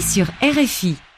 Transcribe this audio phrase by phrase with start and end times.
[0.00, 1.09] sur RFI.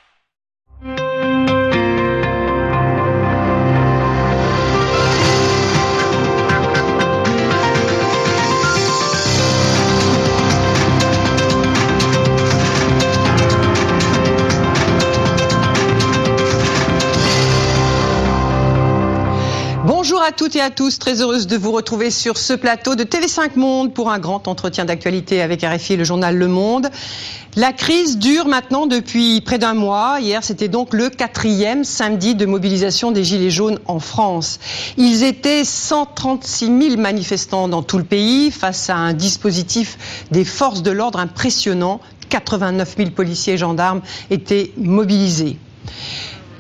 [20.23, 23.02] Bonjour à toutes et à tous, très heureuse de vous retrouver sur ce plateau de
[23.02, 26.91] TV5 Monde pour un grand entretien d'actualité avec RFI et le journal Le Monde.
[27.57, 30.18] La crise dure maintenant depuis près d'un mois.
[30.21, 34.61] Hier, c'était donc le quatrième samedi de mobilisation des Gilets jaunes en France.
[34.97, 39.98] Ils étaient 136 000 manifestants dans tout le pays face à un dispositif
[40.31, 42.01] des forces de l'ordre impressionnant.
[42.29, 45.59] 89 000 policiers et gendarmes étaient mobilisés.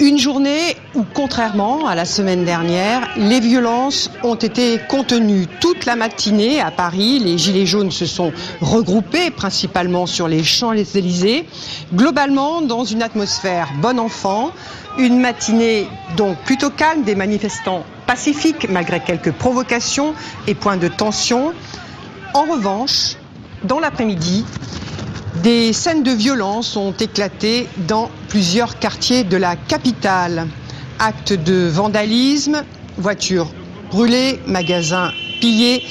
[0.00, 5.96] Une journée où, contrairement à la semaine dernière, les violences ont été contenues toute la
[5.96, 7.18] matinée à Paris.
[7.20, 11.46] Les Gilets jaunes se sont regroupés principalement sur les Champs-Élysées,
[11.94, 14.50] globalement dans une atmosphère bon enfant.
[14.98, 20.14] Une matinée donc plutôt calme, des manifestants pacifiques malgré quelques provocations
[20.46, 21.52] et points de tension.
[22.34, 23.16] En revanche,
[23.64, 24.44] dans l'après-midi,
[25.36, 30.46] des scènes de violence ont éclaté dans plusieurs quartiers de la capitale.
[30.98, 32.64] Actes de vandalisme,
[32.98, 33.50] voitures
[33.90, 35.84] brûlées, magasins pillés.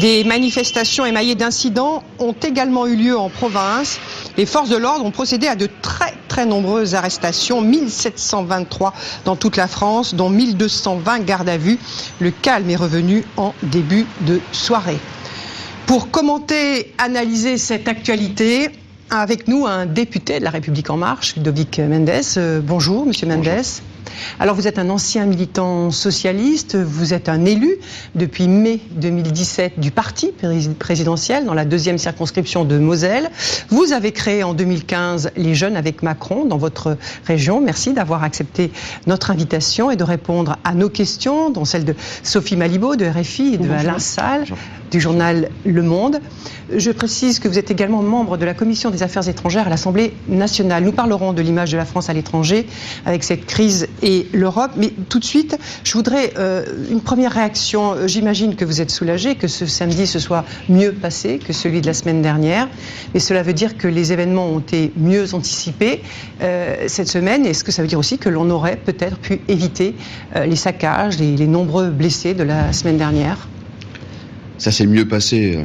[0.00, 3.98] Des manifestations émaillées d'incidents ont également eu lieu en province.
[4.36, 8.92] Les forces de l'ordre ont procédé à de très très nombreuses arrestations, 1723
[9.24, 11.78] dans toute la France, dont 1220 gardes à vue.
[12.20, 14.98] Le calme est revenu en début de soirée.
[15.86, 18.70] Pour commenter, analyser cette actualité,
[19.10, 22.10] avec nous un député de la République en marche, Ludovic Mendes.
[22.36, 23.44] Euh, bonjour, monsieur Mendes.
[23.44, 23.82] Bonjour.
[24.40, 27.76] Alors vous êtes un ancien militant socialiste, vous êtes un élu
[28.14, 30.32] depuis mai 2017 du parti
[30.78, 33.30] présidentiel dans la deuxième circonscription de Moselle.
[33.68, 37.60] Vous avez créé en 2015 les Jeunes avec Macron dans votre région.
[37.60, 38.70] Merci d'avoir accepté
[39.06, 43.54] notre invitation et de répondre à nos questions, dont celle de Sophie Malibaud de RFI
[43.54, 44.44] et de Alain Salle
[44.90, 46.20] du journal Le Monde.
[46.74, 50.12] Je précise que vous êtes également membre de la Commission des Affaires étrangères à l'Assemblée
[50.28, 50.84] nationale.
[50.84, 52.66] Nous parlerons de l'image de la France à l'étranger
[53.06, 54.72] avec cette crise et l'Europe.
[54.76, 58.06] Mais tout de suite, je voudrais euh, une première réaction.
[58.06, 61.86] J'imagine que vous êtes soulagé que ce samedi se soit mieux passé que celui de
[61.86, 62.68] la semaine dernière.
[63.14, 66.02] Mais cela veut dire que les événements ont été mieux anticipés
[66.42, 67.46] euh, cette semaine.
[67.46, 69.94] Est-ce que ça veut dire aussi que l'on aurait peut-être pu éviter
[70.36, 73.48] euh, les saccages, les nombreux blessés de la semaine dernière?
[74.58, 75.64] Ça s'est mieux passé euh,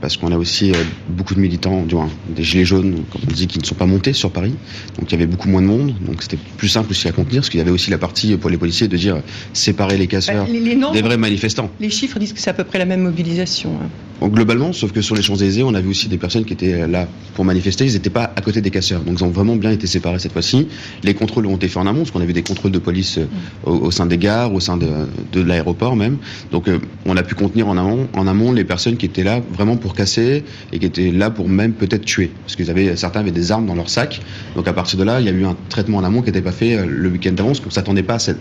[0.00, 0.74] parce qu'on a aussi euh,
[1.08, 1.84] beaucoup de militants,
[2.28, 4.54] des gilets jaunes, comme on dit, qui ne sont pas montés sur Paris.
[4.98, 5.94] Donc il y avait beaucoup moins de monde.
[6.06, 8.48] Donc c'était plus simple aussi à contenir parce qu'il y avait aussi la partie pour
[8.48, 9.20] les policiers de dire
[9.52, 11.70] séparer les casseurs bah, des vrais manifestants.
[11.80, 13.70] Les chiffres disent que c'est à peu près la même mobilisation.
[13.82, 14.28] Hein.
[14.28, 17.08] globalement, sauf que sur les Champs-Élysées, on a vu aussi des personnes qui étaient là
[17.34, 17.86] pour manifester.
[17.86, 19.00] Ils n'étaient pas à côté des casseurs.
[19.00, 20.68] Donc ils ont vraiment bien été séparés cette fois-ci.
[21.02, 23.18] Les contrôles ont été faits en amont parce qu'on a vu des contrôles de police
[23.18, 23.26] euh,
[23.64, 24.86] au, sein des gares, au sein de,
[25.32, 26.18] de l'aéroport même.
[26.52, 26.66] Donc
[27.04, 29.94] on a pu contenir en amont, en amont les personnes qui étaient là vraiment pour
[29.94, 32.30] casser et qui étaient là pour même peut-être tuer.
[32.44, 34.20] Parce qu'ils avaient, certains avaient des armes dans leur sac.
[34.54, 36.42] Donc à partir de là, il y a eu un traitement en amont qui n'était
[36.42, 38.38] pas fait euh, le week-end d'avance, parce qu'on ne s'attendait pas à cette,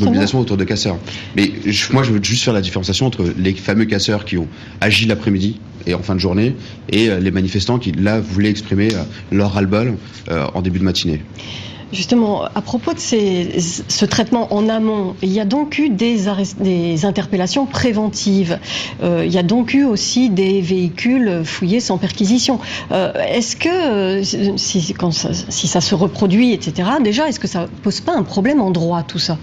[0.00, 0.98] mobilisation autour de casseurs.
[1.36, 1.52] Mais
[1.92, 4.48] moi, je veux juste faire la différenciation entre les fameux casseurs qui ont
[4.80, 6.56] agi l'après-midi et en fin de journée
[6.90, 9.02] et euh, les manifestants qui, là, voulaient exprimer euh,
[9.32, 9.94] leur ras-le-bol
[10.54, 11.22] en début de matinée.
[11.92, 16.28] Justement, à propos de ce traitement en amont, il y a donc eu des,
[17.04, 18.58] interpellations préventives.
[19.02, 22.60] Euh, il y a donc eu aussi des véhicules fouillés sans perquisition.
[22.92, 27.66] Euh, est-ce que, euh, si, ça, si ça se reproduit, etc., déjà, est-ce que ça
[27.82, 29.36] pose pas un problème en droit, tout ça?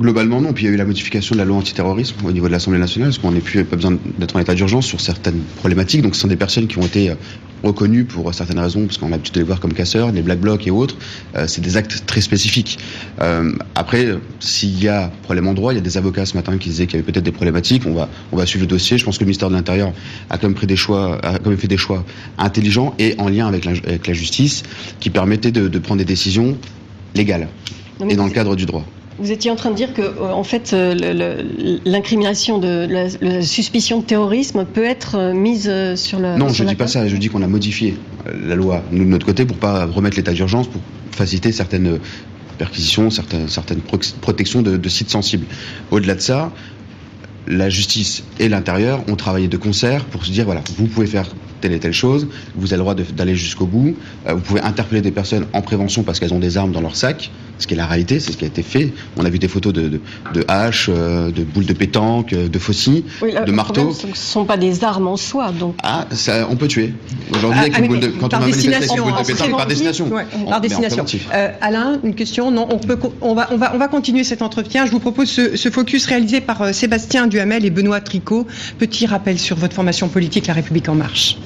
[0.00, 0.52] Globalement, non.
[0.52, 2.78] Puis il y a eu la modification de la loi antiterrorisme au niveau de l'Assemblée
[2.78, 6.02] nationale, parce qu'on n'a plus pas besoin d'être en état d'urgence sur certaines problématiques.
[6.02, 7.14] Donc ce sont des personnes qui ont été euh,
[7.62, 10.40] reconnues pour certaines raisons, parce qu'on a l'habitude de les voir comme casseurs, des black
[10.40, 10.96] blocs et autres.
[11.36, 12.78] Euh, c'est des actes très spécifiques.
[13.20, 16.56] Euh, après, s'il y a problème en droit, il y a des avocats ce matin
[16.56, 17.82] qui disaient qu'il y avait peut-être des problématiques.
[17.86, 18.96] On va, on va suivre le dossier.
[18.96, 19.92] Je pense que le ministère de l'Intérieur
[20.30, 22.02] a quand même pris des choix, a quand même fait des choix
[22.38, 24.62] intelligents et en lien avec la, avec la justice,
[25.00, 26.56] qui permettaient de, de prendre des décisions
[27.14, 27.48] légales
[28.08, 28.86] et dans le cadre du droit.
[29.22, 34.00] Vous étiez en train de dire que, euh, en fait, euh, l'incrimination de la, suspicion
[34.00, 36.36] de terrorisme peut être euh, mise sur le.
[36.36, 37.06] Non, je ne dis pas ça.
[37.06, 37.96] Je dis qu'on a modifié
[38.26, 40.80] la loi, nous de notre côté, pour pas remettre l'état d'urgence, pour
[41.12, 42.00] faciliter certaines
[42.58, 43.80] perquisitions, certaines, certaines
[44.20, 45.46] protections de, de sites sensibles.
[45.92, 46.52] Au-delà de ça,
[47.46, 51.28] la justice et l'intérieur ont travaillé de concert pour se dire voilà, vous pouvez faire
[51.62, 55.10] telle et telle chose, vous avez le droit d'aller jusqu'au bout, vous pouvez interpeller des
[55.10, 57.30] personnes en prévention parce qu'elles ont des armes dans leur sac,
[57.62, 58.92] ce qui est la réalité, c'est ce qui a été fait.
[59.16, 60.00] On a vu des photos de,
[60.34, 63.92] de, haches, euh, de boules de pétanque, de faucilles, de marteaux.
[63.92, 65.76] Ce ne sont pas des armes en soi, donc.
[65.82, 66.92] Ah, ça, on peut tuer.
[67.30, 69.66] Aujourd'hui, ah, avec une boule de, quand on va manifester une boule de pétanque, par
[69.66, 70.10] destination.
[70.48, 71.04] par destination.
[71.60, 74.86] Alain, une question Non, on peut, on va, on va, on va continuer cet entretien.
[74.86, 78.46] Je vous propose ce, ce focus réalisé par Sébastien Duhamel et Benoît Tricot.
[78.78, 81.36] Petit rappel sur votre formation politique, La République en marche.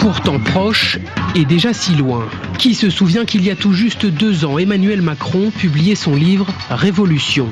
[0.00, 0.98] Pourtant proche
[1.34, 2.26] et déjà si loin.
[2.58, 6.46] Qui se souvient qu'il y a tout juste deux ans, Emmanuel Macron publiait son livre
[6.70, 7.48] Révolution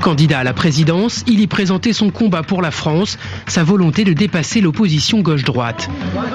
[0.00, 4.12] Candidat à la présidence, il y présentait son combat pour la France, sa volonté de
[4.12, 5.90] dépasser l'opposition gauche-droite.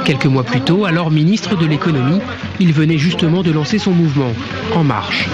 [0.05, 2.19] Quelques mois plus tôt, alors ministre de l'économie,
[2.59, 4.31] il venait justement de lancer son mouvement,
[4.75, 5.27] En Marche.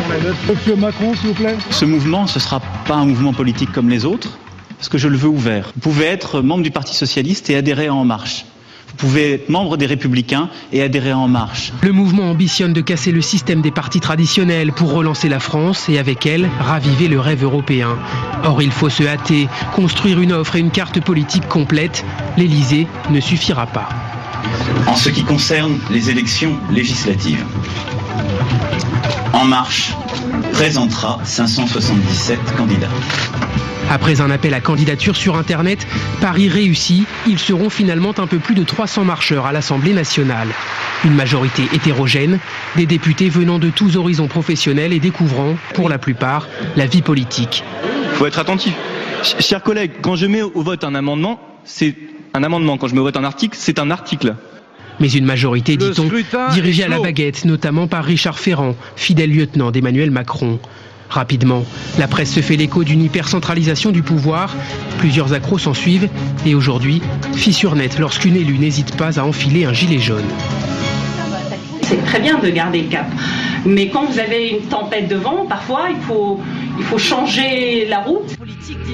[0.78, 1.58] Macron, s'il vous plaît.
[1.72, 4.38] Ce mouvement, ce ne sera pas un mouvement politique comme les autres,
[4.78, 5.72] parce que je le veux ouvert.
[5.76, 8.46] Vous pouvez être membre du Parti socialiste et adhérer à En Marche
[8.94, 11.74] pouvez être membre des Républicains et adhérer En Marche.
[11.82, 15.98] Le mouvement ambitionne de casser le système des partis traditionnels pour relancer la France et
[16.00, 17.98] avec elle raviver le rêve européen.
[18.44, 22.06] Or, il faut se hâter, construire une offre et une carte politique complète.
[22.38, 23.90] L'Élysée ne suffira pas.
[24.88, 27.44] En ce qui concerne les élections législatives,
[29.34, 29.94] En Marche
[30.54, 32.90] présentera 577 candidats.
[33.90, 35.88] Après un appel à candidature sur Internet,
[36.22, 37.08] Paris réussit.
[37.28, 40.50] Ils seront finalement un peu plus de 300 marcheurs à l'Assemblée nationale.
[41.06, 42.38] Une majorité hétérogène,
[42.76, 47.64] des députés venant de tous horizons professionnels et découvrant, pour la plupart, la vie politique.
[48.12, 48.74] Il faut être attentif.
[49.24, 51.96] Chers collègues, quand je mets au vote un amendement, c'est
[52.36, 52.78] un amendement.
[52.78, 54.36] Quand je mets au vote un article, c'est un article.
[55.00, 56.10] Mais une majorité, dit-on,
[56.52, 60.60] dirigée à la baguette, notamment par Richard Ferrand, fidèle lieutenant d'Emmanuel Macron.
[61.10, 61.66] Rapidement,
[61.98, 64.56] la presse se fait l'écho d'une hypercentralisation du pouvoir.
[65.00, 66.08] Plusieurs accros s'en suivent
[66.46, 67.02] et aujourd'hui,
[67.34, 70.28] fissure nette lorsqu'une élue n'hésite pas à enfiler un gilet jaune.
[71.82, 73.08] C'est très bien de garder le cap.
[73.66, 76.40] Mais quand vous avez une tempête de vent, parfois il faut,
[76.80, 78.36] il faut changer la route.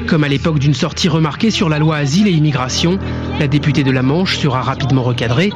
[0.07, 2.99] Comme à l'époque d'une sortie remarquée sur la loi asile et immigration,
[3.39, 5.51] la députée de la Manche sera rapidement recadrée.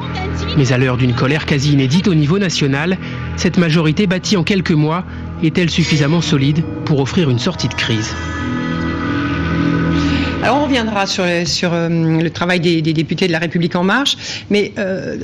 [0.56, 2.98] Mais à l'heure d'une colère quasi inédite au niveau national,
[3.36, 5.04] cette majorité bâtie en quelques mois
[5.42, 8.14] est-elle suffisamment solide pour offrir une sortie de crise?
[10.42, 14.16] Alors on reviendra sur, sur euh, le travail des, députés de la République en marche,
[14.48, 15.18] mais euh,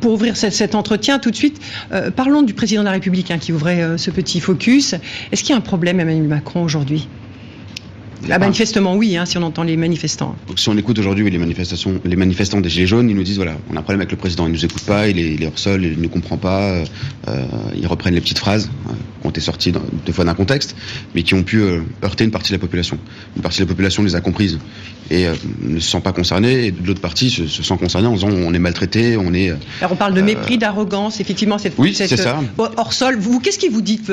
[0.00, 1.60] pour ouvrir cet, entretien tout de suite,
[1.92, 4.94] euh, parlons du président de la République hein, qui ouvrait ce petit focus.
[5.32, 7.08] Est-ce qu'il y a un problème Emmanuel Macron aujourd'hui?
[8.30, 10.36] Ah, manifestement oui, hein, si on entend les manifestants.
[10.56, 13.56] si on écoute aujourd'hui les manifestations, les manifestants des Gilets jaunes, ils nous disent voilà,
[13.70, 15.84] on a un problème avec le président, il nous écoute pas, il est, hors sol,
[15.84, 16.84] il ne comprend pas, euh,
[17.28, 20.76] euh, ils reprennent les petites phrases euh, qui ont été sorties deux fois d'un contexte,
[21.14, 21.62] mais qui ont pu
[22.02, 22.98] heurter une partie de la population.
[23.36, 24.58] Une partie de la population les a comprises
[25.10, 25.26] et
[25.60, 28.58] ne se sent pas concernée, et l'autre partie se, sent concernée en disant on est
[28.58, 29.50] maltraité, on est.
[29.80, 31.74] Alors on parle de mépris, d'arrogance, effectivement cette.
[31.78, 32.40] Oui, c'est ça.
[32.58, 34.10] hors sol, vous, qu'est-ce qui vous dites,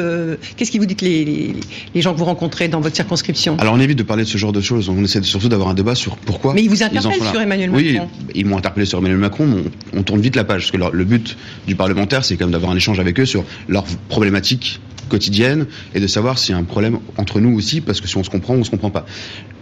[0.57, 1.55] qu'est-ce qui vous dites les,
[1.93, 3.57] les, gens que vous rencontrez dans votre circonscription?
[3.59, 4.89] Alors on évite de parler de ce genre de choses.
[4.89, 6.53] On essaie surtout d'avoir un débat sur pourquoi.
[6.53, 7.85] Mais ils vous interpellent sur Emmanuel Macron.
[7.85, 7.99] Oui,
[8.35, 9.47] ils m'ont interpellé sur Emmanuel Macron.
[9.93, 11.37] On, on, tourne vite la page parce que le but
[11.67, 14.79] du parlementaire, c'est quand même d'avoir un échange avec eux sur leurs problématiques
[15.11, 18.17] quotidiennes et de savoir s'il y a un problème entre nous aussi, parce que si
[18.17, 19.05] on se comprend ou on se comprend pas.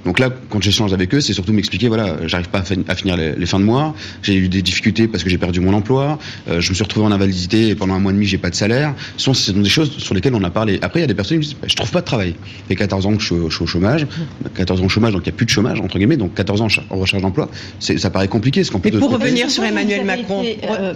[0.06, 3.46] Donc là, quand j'échange avec eux, c'est surtout m'expliquer, voilà, j'arrive pas à, finir les,
[3.46, 6.70] fins de mois, j'ai eu des difficultés parce que j'ai perdu mon emploi, euh, je
[6.70, 8.96] me suis retrouvé en invalidité et pendant un mois et demi, j'ai pas de salaire.
[9.18, 10.80] Ce sont, ce sont, des choses sur lesquelles on a parlé.
[10.82, 12.36] Après, il y a des personnes qui me disent, bah, je trouve pas de travail.
[12.70, 14.08] J'ai 14 ans que je, suis au chômage,
[14.56, 16.62] 14 ans au chômage, donc il n'y a plus de chômage, entre guillemets, donc 14
[16.62, 17.50] ans en recherche d'emploi,
[17.80, 18.64] ça paraît compliqué.
[18.64, 20.44] Ce Mais pour revenir sur Emmanuel Macron.
[20.64, 20.94] Euh,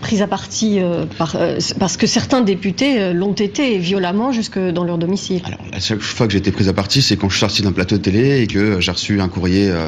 [0.00, 1.04] prise à partie euh,
[1.78, 5.40] parce que certains députés l'ont été violemment jusque dans leur domicile.
[5.44, 7.62] Alors, la seule fois que j'ai été prise à partie, c'est quand je suis sorti
[7.62, 9.86] d'un plateau de télé et que j'ai reçu un courrier euh,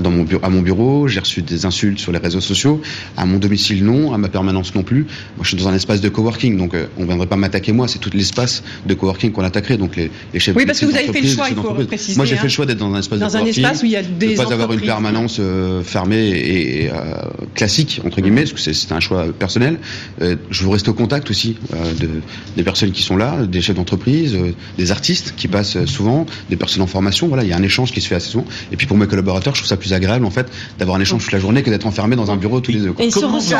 [0.00, 2.80] dans mon bureau, à mon bureau, j'ai reçu des insultes sur les réseaux sociaux,
[3.16, 5.02] à mon domicile non, à ma permanence non plus.
[5.36, 7.72] Moi, je suis dans un espace de coworking, donc euh, on ne viendrait pas m'attaquer
[7.72, 10.54] moi, c'est tout l'espace de coworking qu'on attaquerait, donc les, les chefs.
[10.54, 12.16] Oui, parce que vous avez fait le choix, il faut préciser.
[12.16, 12.50] Moi, j'ai fait le hein.
[12.50, 14.34] choix d'être dans un espace dans de coworking, un espace où il y a des
[14.34, 16.90] de pas avoir une permanence euh, fermée et,
[17.54, 19.78] classique entre guillemets, parce que c'est un choix personnel.
[20.20, 21.56] je veux rester au contact aussi
[22.00, 22.08] de,
[22.56, 24.36] des personnes qui sont là, des chefs d'entreprise,
[24.78, 27.28] des artistes qui passent souvent, des personnes en formation.
[27.28, 28.46] Voilà, il y a un échange qui se fait assez souvent.
[28.72, 31.24] Et puis pour mes collaborateurs, je trouve ça plus agréable en fait d'avoir un échange
[31.24, 32.94] toute la journée que d'être enfermé dans un bureau tous les deux.
[32.98, 33.54] Et comment, vous,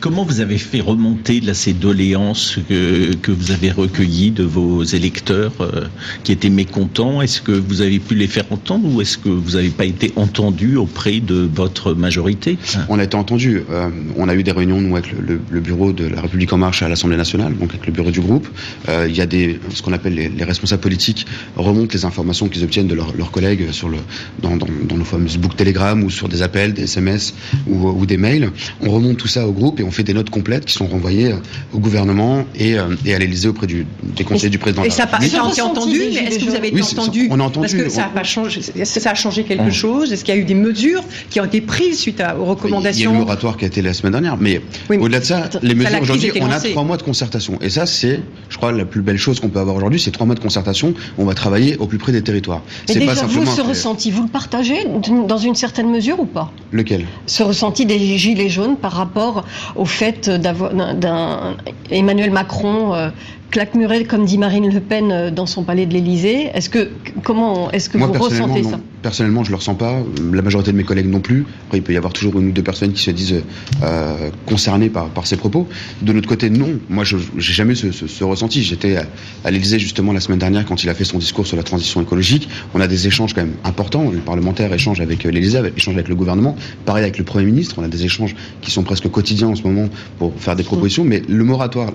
[0.00, 4.82] comment vous avez fait remonter là, ces doléances que, que vous avez recueillies de vos
[4.82, 5.86] électeurs euh,
[6.24, 7.22] qui étaient mécontents?
[7.22, 10.12] Est-ce que vous avez pu les faire entendre ou est-ce que vous n'avez pas été
[10.16, 12.58] entendu auprès de votre majorité?
[12.88, 13.62] On a été entendu.
[13.70, 16.82] Euh, on a eu des réunions nous avec le, bureau de la République en marche
[16.82, 18.48] à l'Assemblée nationale, donc avec le bureau du groupe.
[18.88, 21.26] Euh, il y a des ce qu'on appelle les, responsables politiques
[21.56, 23.98] remontent les informations qu'ils obtiennent de leurs collègues sur le,
[24.40, 27.34] dans, dans, nos fameuses boucles Telegram ou sur des appels, des SMS
[27.68, 28.50] ou, des mails.
[28.80, 31.34] On remonte tout ça au groupe et on fait des notes complètes qui sont renvoyées
[31.72, 34.82] au gouvernement et, à l'Élysée auprès du, des conseillers du président.
[34.84, 37.28] Et ça pas été entendu, mais est-ce que vous avez été entendu?
[37.30, 37.68] On a entendu.
[37.68, 40.12] Parce que ça a, pas changé, ça a changé quelque chose?
[40.12, 43.04] Est-ce qu'il y a eu des mesures qui ont été prises suite aux recommandations Il
[43.04, 45.48] y a eu le moratoire qui a été la semaine dernière, mais, au-delà de ça,
[45.62, 47.58] les mesures aujourd'hui, on a trois mois de concertation.
[47.60, 50.26] Et ça, c'est, je crois, la plus belle chose qu'on peut avoir aujourd'hui, c'est trois
[50.26, 50.94] mois de concertation.
[51.18, 52.62] On va travailler au plus près des territoires.
[52.88, 54.86] Et déjà, pas simplement vous, ce ressenti, vous le partagez
[55.26, 56.52] dans une certaine mesure ou pas?
[56.72, 57.06] Lequel?
[57.26, 59.44] Ce ressenti des gilets jaunes par rapport
[59.76, 61.56] au fait d'avoir d'un
[61.90, 63.10] Emmanuel Macron euh,
[63.50, 66.50] claque muret, comme dit Marine Le Pen euh, dans son palais de l'Élysée.
[66.54, 66.88] Est-ce que
[67.22, 70.02] comment est-ce que vous ressentez ça Personnellement, je le ressens pas.
[70.32, 71.46] La majorité de mes collègues non plus.
[71.66, 73.42] Après, il peut y avoir toujours une ou deux personnes qui se disent
[73.82, 75.66] euh, concernées par, par ces propos.
[76.02, 76.78] De notre côté, non.
[76.90, 78.62] Moi, je n'ai jamais ce, ce, ressenti.
[78.62, 78.98] J'étais
[79.44, 82.02] à, l'Élysée justement la semaine dernière quand il a fait son discours sur la transition
[82.02, 82.48] écologique.
[82.74, 84.10] On a des échanges quand même importants.
[84.10, 86.54] Les parlementaires échangent avec euh, l'Élysée, échangent avec le gouvernement.
[86.84, 87.76] Pareil avec le Premier ministre.
[87.78, 89.88] On a des échanges qui sont presque quotidiens en ce moment
[90.18, 91.04] pour faire des propositions.
[91.04, 91.90] Mais le moratoire,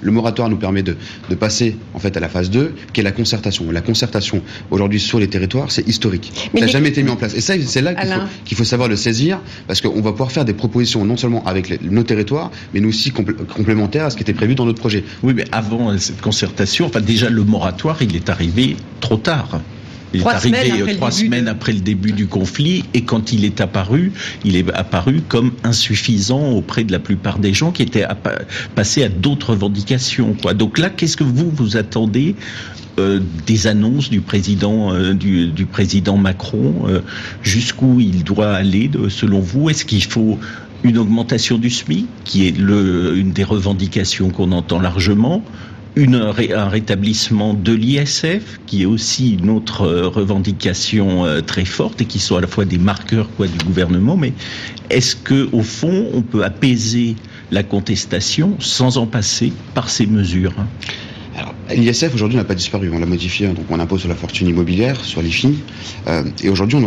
[0.00, 0.93] le moratoire nous permet de
[1.30, 3.70] de, passer en fait à la phase 2, qui est la concertation.
[3.70, 6.32] La concertation aujourd'hui sur les territoires, c'est historique.
[6.54, 7.34] ça n'a jamais été mis en place.
[7.34, 7.94] Et ça, c'est là
[8.44, 11.82] qu'il faut, savoir le saisir, parce qu'on va pouvoir faire des propositions non seulement avec
[11.82, 15.04] nos territoires, mais nous aussi complémentaires à ce qui était prévu dans notre projet.
[15.22, 19.60] Oui, mais avant cette concertation, enfin déjà le moratoire, il est arrivé trop tard.
[20.14, 24.12] Il est arrivé trois semaines après le début du conflit et quand il est apparu,
[24.44, 28.06] il est apparu comme insuffisant auprès de la plupart des gens qui étaient
[28.74, 30.34] passés à d'autres revendications.
[30.40, 30.54] Quoi.
[30.54, 32.36] Donc là, qu'est-ce que vous vous attendez
[32.98, 37.00] euh, des annonces du président euh, du, du, président Macron euh,
[37.42, 39.68] jusqu'où il doit aller selon vous?
[39.68, 40.38] Est-ce qu'il faut
[40.84, 45.42] une augmentation du SMIC qui est le, une des revendications qu'on entend largement
[45.96, 52.04] un rétablissement de l'ISF, qui est aussi une autre euh, revendication euh, très forte et
[52.04, 54.16] qui sont à la fois des marqueurs du gouvernement.
[54.16, 54.32] Mais
[54.90, 57.14] est-ce que, au fond, on peut apaiser
[57.50, 60.54] la contestation sans en passer par ces mesures
[61.70, 65.02] L'ISF aujourd'hui n'a pas disparu, on l'a modifié, donc on impose sur la fortune immobilière,
[65.02, 65.58] sur les filles.
[66.06, 66.86] Euh, et aujourd'hui, on,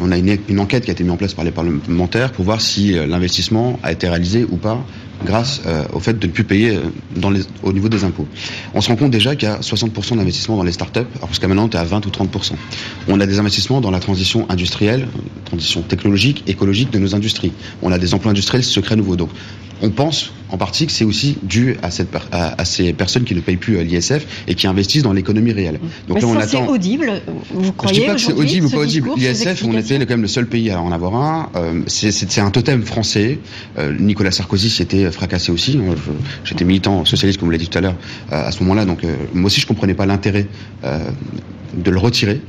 [0.00, 2.60] on, a une, enquête qui a été mise en place par les parlementaires pour voir
[2.60, 4.84] si l'investissement a été réalisé ou pas
[5.24, 6.80] grâce euh, au fait de ne plus payer euh,
[7.16, 8.26] dans les, au niveau des impôts.
[8.74, 11.48] On se rend compte déjà qu'il y a 60% d'investissements dans les startups, alors jusqu'à
[11.48, 12.52] maintenant, tu à 20 ou 30%.
[13.08, 15.08] On a des investissements dans la transition industrielle,
[15.44, 17.52] transition technologique, écologique de nos industries.
[17.82, 19.16] On a des emplois industriels secrets nouveaux.
[19.16, 19.30] Donc,
[19.82, 23.40] on pense en partie que c'est aussi dû à, cette, à, ces personnes qui ne
[23.40, 25.78] payent plus l'ISF et qui investissent dans l'économie réelle.
[26.08, 26.64] Donc là, on attend.
[26.64, 29.10] C'est audible, vous croyez Je dis pas que c'est audible ou pas audible.
[29.16, 31.50] L'ISF, on était quand même le seul pays à en avoir un.
[31.56, 33.38] Euh, c'est un totem français.
[33.78, 35.78] Euh, Nicolas Sarkozy s'y était fracassé aussi.
[36.44, 37.96] J'étais militant socialiste, comme vous l'avez dit tout à l'heure,
[38.32, 38.84] euh, à ce moment-là.
[38.84, 39.02] Donc
[39.34, 40.46] moi aussi, je comprenais pas l'intérêt
[41.74, 42.40] de le retirer.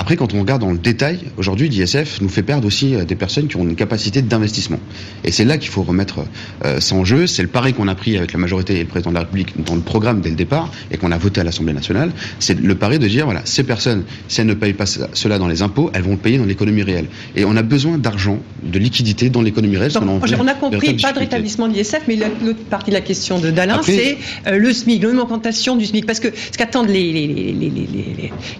[0.00, 3.16] Après, quand on regarde dans le détail, aujourd'hui, l'ISF nous fait perdre aussi euh, des
[3.16, 4.78] personnes qui ont une capacité d'investissement.
[5.24, 6.20] Et c'est là qu'il faut remettre
[6.64, 7.26] euh, ça en jeu.
[7.26, 9.60] C'est le pari qu'on a pris avec la majorité et le président de la République
[9.64, 12.12] dans le programme dès le départ et qu'on a voté à l'Assemblée nationale.
[12.38, 15.48] C'est le pari de dire, voilà, ces personnes, si elles ne payent pas cela dans
[15.48, 17.06] les impôts, elles vont le payer dans l'économie réelle.
[17.34, 19.90] Et on a besoin d'argent, de liquidité dans l'économie réelle.
[20.00, 23.50] on, a compris, pas de rétablissement de l'ISF, mais l'autre partie de la question de
[23.50, 24.16] Dalin, c'est
[24.46, 26.06] euh, le SMIC, l'augmentation du SMIC.
[26.06, 27.72] Parce que ce qu'attendent les, les, les,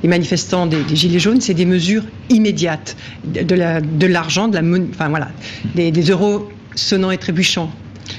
[0.03, 5.09] les manifestants des, des Gilets jaunes, c'est des mesures immédiates, de l'argent, de, la, enfin
[5.09, 5.29] voilà,
[5.75, 7.71] des, euros sonnants et trébuchants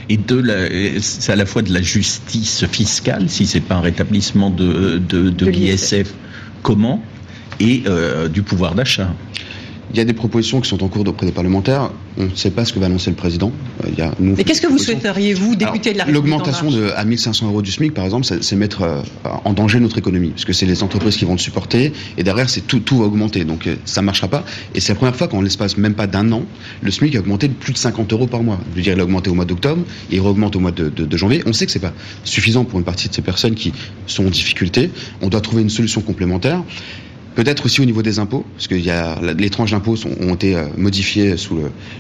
[0.08, 4.52] et de c'est à la fois de la justice fiscale, si c'est pas un rétablissement
[4.52, 6.14] de, de, l'ISF,
[6.62, 7.04] comment,
[7.60, 9.14] et euh, du pouvoir d'achat.
[9.92, 11.92] Il y a des propositions qui sont en cours auprès des parlementaires.
[12.18, 13.52] On ne sait pas ce que va annoncer le président.
[13.84, 16.70] Euh, il y a, Mais qu'est-ce que vous souhaiteriez, vous, député de la République L'augmentation
[16.96, 20.30] à 1500 euros du SMIC, par exemple, c'est mettre euh, en danger notre économie.
[20.30, 21.92] Parce que c'est les entreprises qui vont le supporter.
[22.18, 23.46] Et derrière, c'est tout, tout va augmenter.
[23.46, 24.44] Donc euh, ça ne marchera pas.
[24.76, 26.44] Et c'est la première fois qu'en l'espace même pas d'un an,
[26.82, 28.60] le SMIC a augmenté de plus de 50 euros par mois.
[28.72, 29.82] Je veux dire, il a augmenté au mois d'octobre
[30.12, 31.42] et il augmente au mois de, de, de, janvier.
[31.48, 31.94] On sait que c'est pas
[32.24, 33.74] suffisant pour une partie de ces personnes qui
[34.06, 34.92] sont en difficulté.
[35.22, 36.64] On doit trouver une solution complémentaire.
[37.40, 40.58] Peut-être aussi au niveau des impôts, parce que y a, les tranches d'impôts ont été
[40.58, 41.56] euh, modifiées sous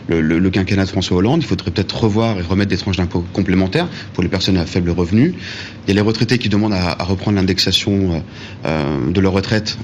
[0.09, 1.41] le, le, le, quinquennat de François Hollande.
[1.41, 4.89] Il faudrait peut-être revoir et remettre des tranches d'impôts complémentaires pour les personnes à faible
[4.89, 5.33] revenu.
[5.87, 8.19] Il y a les retraités qui demandent à, reprendre l'indexation euh,
[8.65, 9.77] euh, de leur retraite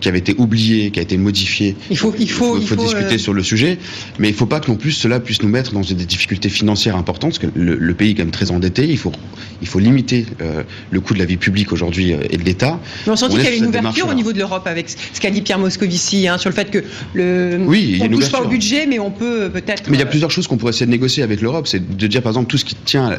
[0.00, 1.76] qui avait été oubliée, qui a été modifiée.
[1.90, 3.78] Il faut, il faut, il faut, discuter sur le sujet,
[4.20, 6.48] mais il ne faut pas que non plus cela puisse nous mettre dans des difficultés
[6.48, 8.86] financières importantes, parce que le, pays est quand même très endetté.
[8.88, 9.12] Il faut,
[9.60, 10.26] il faut limiter
[10.90, 12.80] le coût de la vie publique aujourd'hui et de l'État.
[13.06, 15.42] on sent qu'il y a une ouverture au niveau de l'Europe avec ce qu'a dit
[15.42, 16.84] Pierre Moscovici hein, sur le fait que
[17.14, 19.90] le oui, on ne touche pas au budget, mais on peut peut-être.
[19.90, 22.06] Mais il y a plusieurs choses qu'on pourrait essayer de négocier avec l'Europe, c'est de
[22.06, 23.16] dire par exemple tout ce qui tient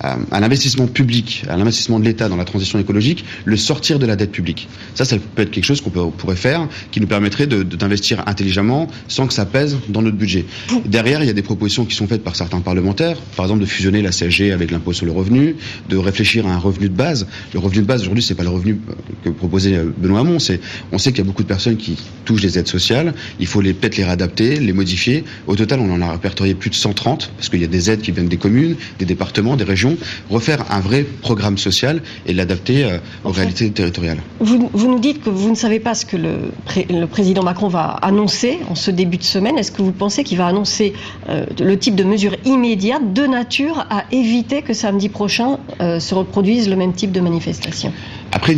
[0.00, 4.06] à, à l'investissement public, à l'investissement de l'État dans la transition écologique, le sortir de
[4.06, 4.68] la dette publique.
[4.94, 9.26] Ça, ça peut être quelque chose qu'on pourrait faire, qui nous permettrait d'investir intelligemment sans
[9.26, 10.44] que ça pèse dans notre budget.
[10.86, 13.66] Derrière, il y a des propositions qui sont faites par certains parlementaires, par exemple de
[13.66, 15.56] fusionner la CSG avec l'impôt sur le revenu,
[15.88, 17.26] de réfléchir à un revenu de base.
[17.54, 18.80] Le revenu de base aujourd'hui, c'est pas le revenu
[19.24, 20.38] que proposait Benoît Hamon.
[20.38, 20.60] C'est,
[20.92, 23.14] on sait qu'il y a beaucoup de personnes qui touchent des aides sociales.
[23.40, 25.24] Il faut les peut-être les réadapter, les modifier.
[25.46, 28.00] Au total, on en a répertorié plus de 130 parce qu'il y a des aides
[28.00, 29.96] qui viennent des communes, des départements, des régions.
[30.30, 34.18] Refaire un vrai programme social et l'adapter euh, aux réalités territoriales.
[34.40, 36.50] Vous, vous, nous dites que vous ne savez pas ce que le,
[36.90, 39.58] le, président Macron va annoncer en ce début de semaine.
[39.58, 40.92] Est-ce que vous pensez qu'il va annoncer
[41.28, 46.14] euh, le type de mesures immédiates de nature à éviter que samedi prochain euh, se
[46.14, 47.92] reproduise le même type de manifestation?
[48.32, 48.56] Après,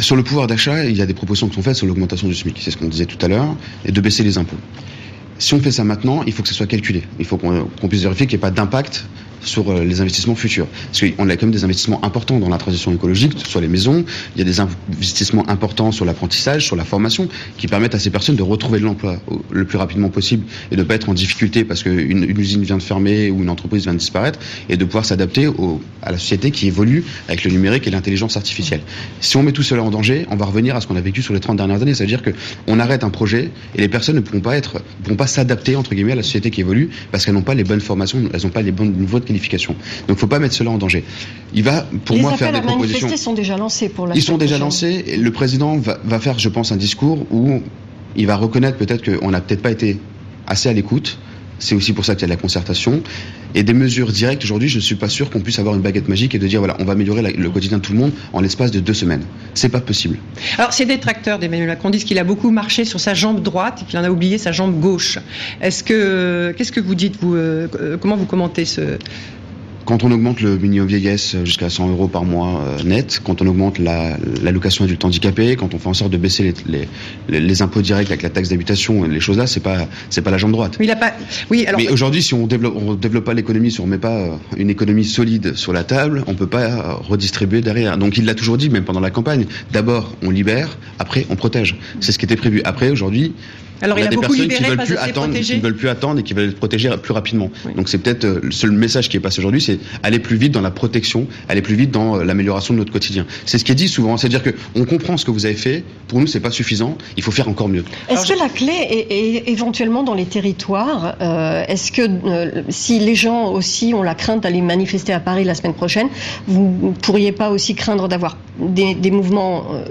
[0.00, 2.34] sur le pouvoir d'achat, il y a des propositions qui sont faites sur l'augmentation du
[2.34, 4.56] SMIC, c'est ce qu'on disait tout à l'heure, et de baisser les impôts.
[5.38, 7.02] Si on fait ça maintenant, il faut que ce soit calculé.
[7.18, 9.06] Il faut qu'on puisse vérifier qu'il n'y ait pas d'impact
[9.42, 10.66] sur euh, les investissements futurs.
[10.86, 14.04] Parce qu'on a quand même des investissements importants dans la transition écologique, sur les maisons,
[14.34, 18.10] il y a des investissements importants sur l'apprentissage, sur la formation, qui permettent à ces
[18.10, 19.16] personnes de retrouver de l'emploi
[19.50, 22.62] le plus rapidement possible et de ne pas être en difficulté parce qu'une une usine
[22.62, 24.38] vient de fermer ou une entreprise vient de disparaître
[24.68, 25.48] et de pouvoir s'adapter
[26.02, 28.80] à la société qui évolue avec le numérique et l'intelligence artificielle.
[29.20, 31.22] Si on met tout cela en danger, on va revenir à ce qu'on a vécu
[31.22, 31.94] sur les 30 dernières années.
[31.94, 35.26] C'est-à-dire qu'on arrête un projet et les personnes ne pourront pas être, ne pourront pas
[35.26, 38.20] s'adapter entre guillemets à la société qui évolue parce qu'elles n'ont pas les bonnes formations,
[38.32, 39.76] elles n'ont pas les bons niveaux de Donc
[40.08, 41.04] il ne faut pas mettre cela en danger.
[41.54, 43.08] Il va, pour moi, faire des propositions.
[43.08, 45.04] Les sont déjà lancés pour la Ils sont déjà lancés.
[45.06, 47.60] Et le président va, va faire, je pense, un discours où
[48.16, 49.98] il va reconnaître peut-être qu'on n'a peut-être pas été
[50.46, 51.18] assez à l'écoute.
[51.58, 53.02] C'est aussi pour ça qu'il y a de la concertation.
[53.54, 56.08] Et des mesures directes, aujourd'hui, je ne suis pas sûr qu'on puisse avoir une baguette
[56.08, 58.40] magique et de dire, voilà, on va améliorer le quotidien de tout le monde en
[58.40, 59.24] l'espace de deux semaines.
[59.54, 60.18] C'est pas possible.
[60.58, 63.84] Alors, ces détracteurs d'Emmanuel Macron disent qu'il a beaucoup marché sur sa jambe droite et
[63.84, 65.18] qu'il en a oublié sa jambe gauche.
[65.60, 68.98] Est-ce que, qu'est-ce que vous dites, vous, euh, comment vous commentez ce,
[69.86, 73.46] quand on augmente le minimum vieillesse jusqu'à 100 euros par mois euh, net, quand on
[73.46, 76.88] augmente l'allocation la, adulte handicapé, quand on fait en sorte de baisser les,
[77.28, 80.32] les, les impôts directs avec la taxe d'habitation, les choses là, c'est pas c'est pas
[80.32, 80.76] la jambe droite.
[80.80, 81.12] il a pas.
[81.50, 81.80] Oui, alors.
[81.80, 84.70] Mais aujourd'hui, si on développe on développe pas l'économie, si on met pas euh, une
[84.70, 87.96] économie solide sur la table, on peut pas euh, redistribuer derrière.
[87.96, 89.46] Donc il l'a toujours dit, même pendant la campagne.
[89.72, 91.76] D'abord, on libère, après on protège.
[92.00, 92.60] C'est ce qui était prévu.
[92.64, 93.34] Après, aujourd'hui,
[93.82, 96.20] alors, il y a, des personnes qui veulent plus attendre, qui ne veulent plus attendre
[96.20, 97.50] et qui veulent être protégées plus rapidement.
[97.76, 100.60] Donc c'est peut-être le seul message qui est passé aujourd'hui, c'est aller plus vite dans
[100.60, 103.26] la protection, aller plus vite dans l'amélioration de notre quotidien.
[103.44, 105.84] C'est ce qui est dit souvent, c'est-à-dire que on comprend ce que vous avez fait.
[106.08, 106.96] Pour nous, c'est pas suffisant.
[107.16, 107.84] Il faut faire encore mieux.
[108.08, 113.14] Est-ce que la clé est, éventuellement dans les territoires euh, Est-ce que euh, si les
[113.14, 116.08] gens aussi ont la crainte d'aller manifester à Paris la semaine prochaine,
[116.46, 119.84] vous ne pourriez pas aussi craindre d'avoir des, des, mouvements euh,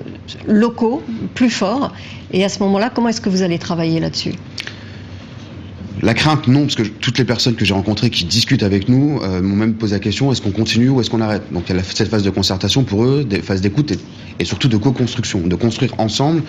[0.47, 1.91] locaux plus forts
[2.31, 4.33] Et à ce moment-là, comment est-ce que vous allez travailler là-dessus?
[6.01, 9.19] La crainte, non, parce que toutes les personnes que j'ai rencontrées qui discutent avec nous
[9.23, 11.43] euh, m'ont même posé la question est-ce qu'on continue ou est-ce qu'on arrête?
[11.51, 13.93] Donc cette phase de concertation pour eux, des phases d'écoute
[14.39, 16.43] et, surtout de co-construction, de construire ensemble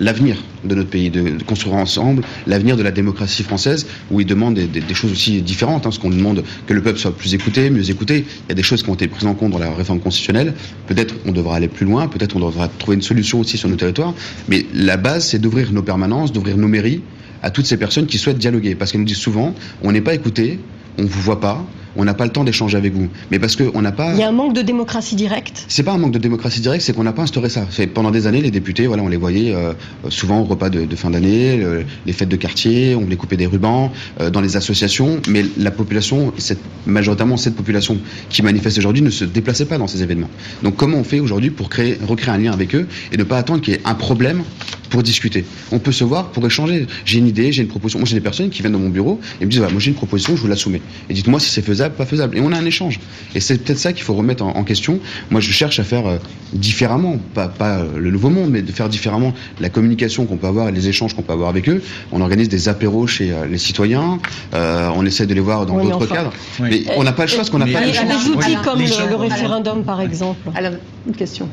[0.00, 4.54] l'avenir de notre pays, de, construire ensemble l'avenir de la démocratie française, où ils demandent
[4.54, 5.86] des, choses aussi différentes.
[5.86, 8.24] Hein, ce qu'on demande que le peuple soit plus écouté, mieux écouté.
[8.28, 10.54] Il y a des choses qui ont été prises en compte dans la réforme constitutionnelle.
[10.86, 13.76] Peut-être on devra aller plus loin, peut-être on devra trouver une solution aussi sur nos
[13.76, 14.14] territoires.
[14.48, 17.02] Mais la base, c'est d'ouvrir nos permanences, d'ouvrir nos mairies
[17.42, 18.74] à toutes ces personnes qui souhaitent dialoguer.
[18.74, 20.58] Parce qu'elles nous disent souvent, on n'est pas écouté,
[20.98, 21.64] on ne vous voit pas,
[21.96, 23.08] on n'a pas le temps d'échanger avec vous.
[23.30, 24.12] Mais parce qu'on n'a pas.
[24.12, 25.64] Il y a un manque de démocratie directe.
[25.68, 27.66] C'est pas un manque de démocratie directe, c'est qu'on n'a pas instauré ça.
[27.94, 29.72] Pendant des années, les députés, voilà, on les voyait euh,
[30.08, 31.60] souvent au repas de, fin d'année,
[32.06, 35.20] les fêtes de quartier, on les coupait des rubans euh, dans les associations.
[35.28, 39.86] Mais la population, cette, majoritairement cette population qui manifeste aujourd'hui, ne se déplaçait pas dans
[39.86, 40.30] ces événements.
[40.62, 43.38] Donc comment on fait aujourd'hui pour créer, recréer un lien avec eux et ne pas
[43.38, 44.42] attendre qu'il y ait un problème
[44.90, 45.44] pour discuter?
[45.72, 46.86] On peut se voir pour échanger.
[47.04, 47.98] J'ai une idée, j'ai une proposition.
[47.98, 49.90] Moi, j'ai des personnes qui viennent dans mon bureau et me disent voilà, moi j'ai
[49.90, 50.82] une proposition, je vous la soumets.
[51.08, 52.36] Et dites-moi si c'est faisable, pas faisable.
[52.36, 53.00] Et on a un échange.
[53.34, 54.98] Et c'est peut-être ça qu'il faut remettre en, question.
[55.30, 56.18] Moi, je cherche à faire euh,
[56.52, 60.46] différemment, pas, pas euh, le nouveau monde, mais de faire différemment la communication qu'on peut
[60.46, 61.82] avoir et les échanges qu'on peut avoir avec eux.
[62.12, 64.18] On organise des apéros chez euh, les citoyens.
[64.52, 66.32] on essaie de les voir dans d'autres cadres.
[66.60, 68.04] Mais on n'a pas le choix parce qu'on n'a pas le choix.
[68.04, 70.50] Des outils comme le, le référendum, par exemple.
[70.54, 70.72] Alors,
[71.06, 71.48] une question.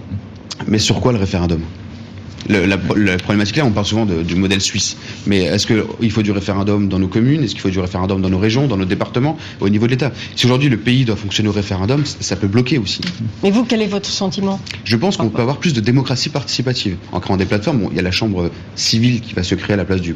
[0.67, 1.62] Mais sur quoi le référendum?
[2.49, 2.77] Le, la,
[3.17, 4.97] problématique là, on parle souvent de, du modèle suisse.
[5.27, 7.43] Mais est-ce qu'il faut du référendum dans nos communes?
[7.43, 10.12] Est-ce qu'il faut du référendum dans nos régions, dans nos départements, au niveau de l'État?
[10.36, 13.01] Si aujourd'hui le pays doit fonctionner au référendum, ça peut bloquer aussi.
[13.43, 14.60] Mais vous, quel est votre sentiment?
[14.84, 17.79] Je pense qu'on peut avoir plus de démocratie participative en créant des plateformes.
[17.79, 20.15] Bon, il y a la chambre civile qui va se créer à la place du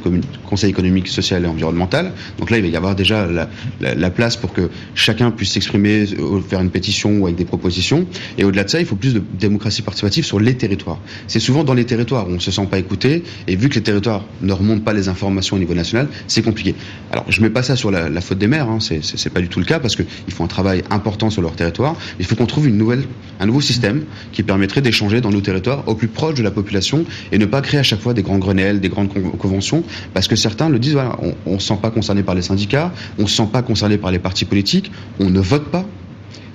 [0.50, 2.14] Conseil économique, social et environnemental.
[2.40, 3.50] Donc là, il va y avoir déjà la,
[3.82, 7.46] la, la place pour que chacun puisse s'exprimer, euh, faire une pétition ou avec des
[7.46, 8.08] propositions.
[8.38, 11.00] Et au-delà de ça, il faut plus de démocratie participative sur les territoires.
[11.28, 13.76] C'est souvent dans les territoires où on ne se sent pas écouté, et vu que
[13.76, 16.76] les territoires ne remontent pas les informations au niveau national, c'est compliqué.
[17.12, 19.60] Alors, je mets pas ça sur la, faute des maires, hein, c'est pas du tout
[19.60, 21.96] le cas, parce qu'ils font un travail important sur leur territoire.
[22.20, 23.04] Il faut qu'on trouve une nouvelle,
[23.40, 27.06] un nouveau système qui permettrait d'échanger dans nos territoires au plus proche de la population
[27.32, 30.36] et ne pas créer à chaque fois des grands Grenelles, des grandes conventions, parce que
[30.36, 30.98] certains le disent,
[31.46, 33.98] on ne se sent pas concerné par les syndicats, on ne se sent pas concerné
[33.98, 35.86] par les partis politiques, on ne vote pas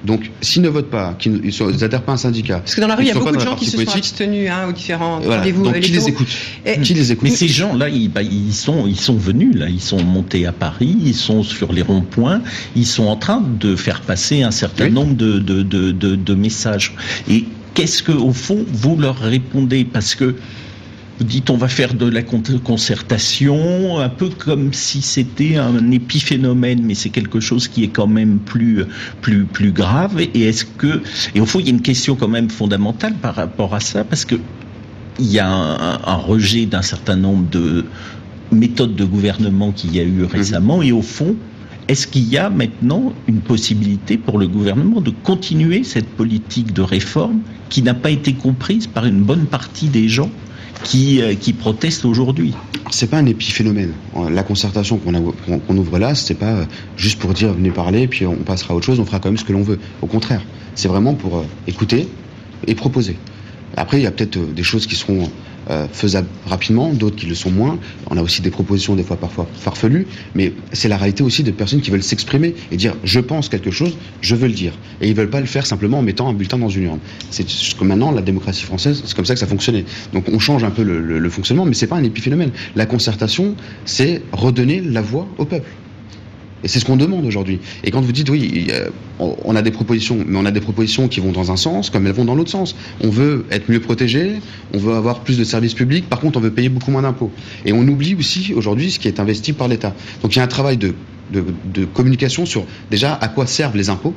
[0.05, 1.41] donc, s'ils ne votent pas, qu'ils
[1.81, 2.59] n'adhèrent pas à un syndicat.
[2.59, 4.51] Parce que dans la rue, il y a beaucoup de gens qui se sont abstenus
[4.51, 5.65] hein, aux différents rendez-vous.
[5.65, 6.29] Donc, qui les écoute
[6.83, 9.81] Qui les écoute Mais ces gens-là, ils, bah, ils, sont, ils sont venus, là, ils
[9.81, 12.43] sont montés à Paris, ils sont sur les ronds-points,
[12.75, 16.95] ils sont en train de faire passer un certain nombre de, de, de, de messages.
[17.29, 19.85] Et qu'est-ce que, au fond, vous leur répondez?
[19.85, 20.35] Parce que
[21.19, 26.83] vous dites on va faire de la concertation, un peu comme si c'était un épiphénomène,
[26.83, 28.85] mais c'est quelque chose qui est quand même plus,
[29.21, 30.21] plus, plus grave.
[30.21, 31.03] Et est-ce que,
[31.35, 34.05] et au fond, il y a une question quand même fondamentale par rapport à ça,
[34.05, 34.37] parce que
[35.19, 37.85] il y a un, rejet d'un certain nombre de
[38.51, 40.85] méthodes de gouvernement qu'il y a eu récemment, mhm.
[40.85, 41.37] et au fond,
[41.89, 46.81] est-ce qu'il y a maintenant une possibilité pour le gouvernement de continuer cette politique de
[46.81, 50.31] réforme qui n'a pas été comprise par une bonne partie des gens?
[50.83, 52.55] Qui, euh, qui protestent aujourd'hui.
[52.91, 53.93] C'est pas un épiphénomène.
[54.31, 56.65] La concertation qu'on ouvre là, c'est pas euh,
[56.97, 59.39] juste pour dire venez parler, puis on passera à autre chose, on fera quand même
[59.39, 59.79] ce que l'on veut.
[60.03, 60.43] Au contraire,
[60.75, 62.09] c'est vraiment pour euh, écouter
[62.67, 63.17] et proposer.
[63.77, 65.31] Après, il y a peut-être des choses qui seront
[65.71, 67.79] euh, faisables rapidement, d'autres qui le sont moins.
[68.11, 71.51] On a aussi des propositions des fois parfois farfelues, mais c'est la réalité aussi de
[71.51, 74.73] personnes qui veulent s'exprimer et dire je pense quelque chose, je veux le dire.
[75.01, 76.99] Et ils veulent pas le faire simplement en mettant un bulletin dans une urne.
[77.31, 79.85] C'est que maintenant la démocratie française, c'est comme ça que ça fonctionnait.
[80.13, 82.51] Donc on change un peu le, le, le fonctionnement, mais c'est pas un épiphénomène.
[82.77, 85.69] La concertation, c'est redonner la voix au peuple.
[86.65, 87.61] Et c'est ce qu'on demande aujourd'hui.
[87.85, 88.71] Et quand vous dites oui,
[89.19, 92.07] on a des propositions, mais on a des propositions qui vont dans un sens comme
[92.07, 92.77] elles vont dans l'autre sens.
[93.03, 94.35] On veut être mieux protégé,
[94.73, 97.31] on veut avoir plus de services publics, par contre on veut payer beaucoup moins d'impôts.
[97.65, 99.95] Et on oublie aussi aujourd'hui ce qui est investi par l'État.
[100.23, 100.95] Donc il y a un travail de,
[101.95, 104.15] communication sur déjà à quoi servent les impôts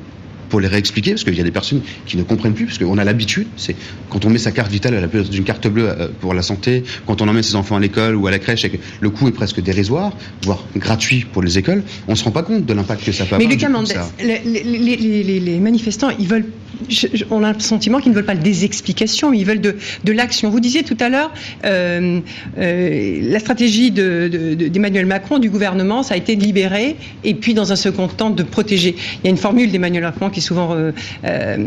[0.49, 2.97] pour les réexpliquer, parce qu'il y a des personnes qui ne comprennent plus, parce qu'on
[2.97, 3.75] a l'habitude, c'est
[4.09, 6.41] quand on met sa carte vitale à la place d'une carte bleue euh, pour la
[6.41, 9.09] santé, quand on emmène ses enfants à l'école ou à la crèche, et que le
[9.09, 12.65] coût est presque dérisoire, voire gratuit pour les écoles, on ne se rend pas compte
[12.65, 13.47] de l'impact que ça peut avoir.
[13.47, 16.45] Mais Lucas Mendes, les, manifestants, ils veulent,
[17.31, 20.49] on a le sentiment qu'ils ne veulent pas des explications, ils veulent de, de l'action.
[20.49, 21.31] Vous disiez tout à l'heure,
[21.65, 22.19] euh,
[22.57, 27.53] euh, la stratégie d'Emmanuel de, Macron, du gouvernement, ça a été de libérer, et puis
[27.53, 28.95] dans un second temps de protéger.
[29.23, 30.91] Il y a une formule d'Emmanuel Macron qui est souvent euh,
[31.23, 31.57] euh,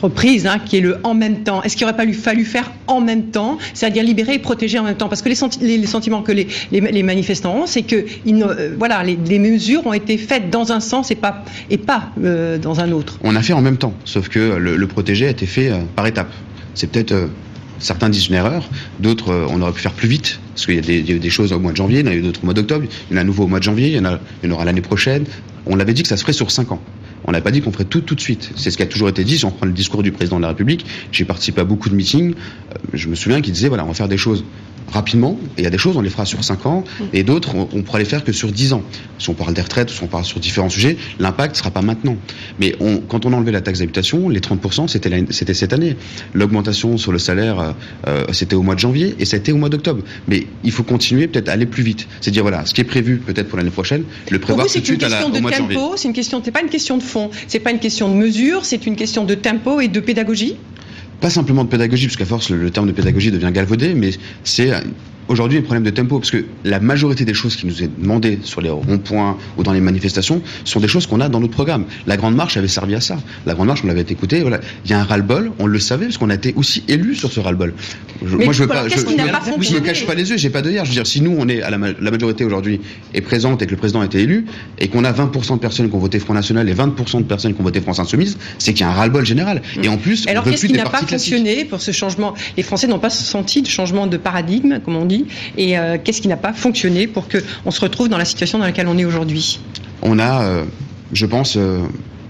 [0.00, 1.60] reprise, hein, qui est le en même temps.
[1.62, 4.94] Est-ce qu'il n'aurait pas fallu faire en même temps, c'est-à-dire libérer et protéger en même
[4.94, 5.08] temps?
[5.08, 9.92] Parce que les, sentiments que les, manifestants ont, c'est que euh, voilà, les, mesures ont
[9.92, 13.18] été faites dans un sens et pas, et pas dans un autre.
[13.24, 16.32] On a fait en même temps, sauf que le, protéger a été fait par étapes.
[16.74, 17.28] C'est peut-être
[17.80, 18.68] certains disent une erreur,
[19.00, 21.72] d'autres on aurait pu faire plus vite, parce qu'il y, a des choses au mois
[21.72, 23.22] de janvier, il y en a eu d'autres au mois d'octobre, il y en a
[23.22, 24.80] un nouveau au mois de janvier, il y en, a, il y en aura l'année
[24.80, 25.24] prochaine.
[25.66, 26.80] On l'avait dit que ça se ferait sur 5 ans.
[27.24, 28.50] On n'a pas dit qu'on ferait tout tout de suite.
[28.56, 29.38] C'est ce qui a toujours été dit.
[29.38, 31.94] Si on prend le discours du président de la République, j'ai participé à beaucoup de
[31.94, 32.34] meetings.
[32.34, 34.44] Euh, je me souviens qu'il disait voilà, on va faire des choses
[34.92, 37.54] rapidement, et il y a des choses, on les fera sur 5 ans, et d'autres,
[37.54, 38.82] on, pourra les faire que sur 10 ans.
[39.18, 41.82] Si on parle des retraites, si on parle sur différents sujets, l'impact ne sera pas
[41.82, 42.16] maintenant.
[42.60, 45.96] Mais on, quand on a enlevé la taxe d'habitation, les 30%, c'était cette année.
[46.32, 47.72] L'augmentation sur le salaire, euh,
[48.06, 50.02] euh, c'était au mois de janvier, et c'était au mois d'octobre.
[50.28, 52.06] Mais il faut continuer, peut-être aller plus vite.
[52.20, 54.84] C'est dire, voilà, ce qui est prévu peut-être pour l'année prochaine, le prévoir tout de
[54.84, 55.78] suite à la, au mois de janvier.
[55.96, 58.64] C'est une question, c'est pas une question de fond, c'est pas une question de mesure,
[58.64, 60.56] c'est une question de tempo et de pédagogie?
[61.20, 64.10] Pas simplement de pédagogie, parce qu'à force le, terme de pédagogie devient galvaudé, mais
[64.44, 64.72] c'est
[65.28, 68.38] aujourd'hui un problème de tempo, parce que la majorité des choses qui nous est demandées
[68.42, 71.84] sur les ronds-points ou dans les manifestations sont des choses qu'on a dans notre programme.
[72.06, 73.16] La Grande Marche avait servi à ça.
[73.46, 74.60] La Grande Marche, on l'avait écouté, voilà.
[74.84, 77.32] Il y a un ras-le-bol, on le savait, parce qu'on a été aussi élus sur
[77.32, 77.74] ce ras-le-bol.
[78.22, 80.84] moi, je veux pas, je, je, me cache pas les yeux, j'ai pas de hier.
[80.84, 82.80] Je veux dire, si nous, on est à la, majorité aujourd'hui
[83.12, 84.46] est présente et que le président a été élu,
[84.78, 87.54] et qu'on a 20% de personnes qui ont voté Front National et 20% de personnes
[87.54, 89.62] qui ont voté France Insoumise, c'est qu'il y a un ras-le-bol général.
[89.82, 92.34] Et en plus, alors qu'est-ce qui n'a pas fonctionné pour ce changement?
[92.56, 95.13] Les Français n'ont pas senti de changement de paradigme, comme on dit
[95.56, 98.64] et euh, qu'est-ce qui n'a pas fonctionné pour qu'on se retrouve dans la situation dans
[98.64, 99.60] laquelle on est aujourd'hui?
[100.02, 100.64] On a, euh,
[101.12, 101.80] je pense, euh,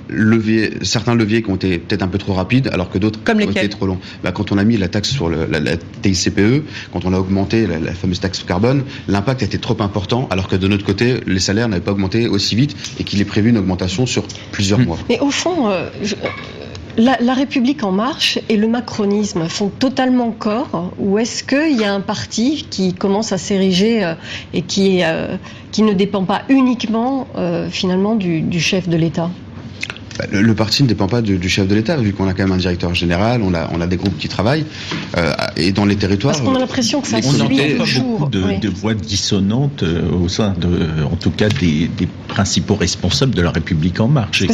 [0.09, 3.39] levier, certains leviers qui ont été peut-être un peu trop rapides, alors que d'autres ont
[3.39, 3.99] été trop longs.
[4.23, 7.93] Bah, quand on a mis la taxe sur la, TICPE, quand on a augmenté la,
[7.93, 11.83] fameuse taxe carbone, l'impact était trop important, alors que de notre côté, les salaires n'avaient
[11.83, 14.85] pas augmenté aussi vite et qu'il est prévu une augmentation sur plusieurs hmm.
[14.85, 14.99] mois.
[15.09, 15.71] Mais au fond,
[16.97, 21.93] la, République en marche et le macronisme font totalement corps ou est-ce qu'il y a
[21.93, 24.15] un parti qui commence à s'ériger euh,
[24.53, 25.37] et euh,
[25.73, 29.31] qui, ne dépend pas uniquement euh, finalement du, chef de l'État?
[30.19, 32.53] Bah, le, parti ne dépend pas du, chef de l'État, vu qu'on a quand même
[32.53, 34.65] un directeur général, on a, on a des groupes qui travaillent,
[35.17, 36.35] euh, et dans les territoires...
[36.35, 40.29] Parce qu'on a l'impression que ça On n'entend pas beaucoup de, voix dissonantes euh, au
[40.29, 41.91] sein, de, en tout cas, des,
[42.29, 44.45] principaux responsables de la République En Marche.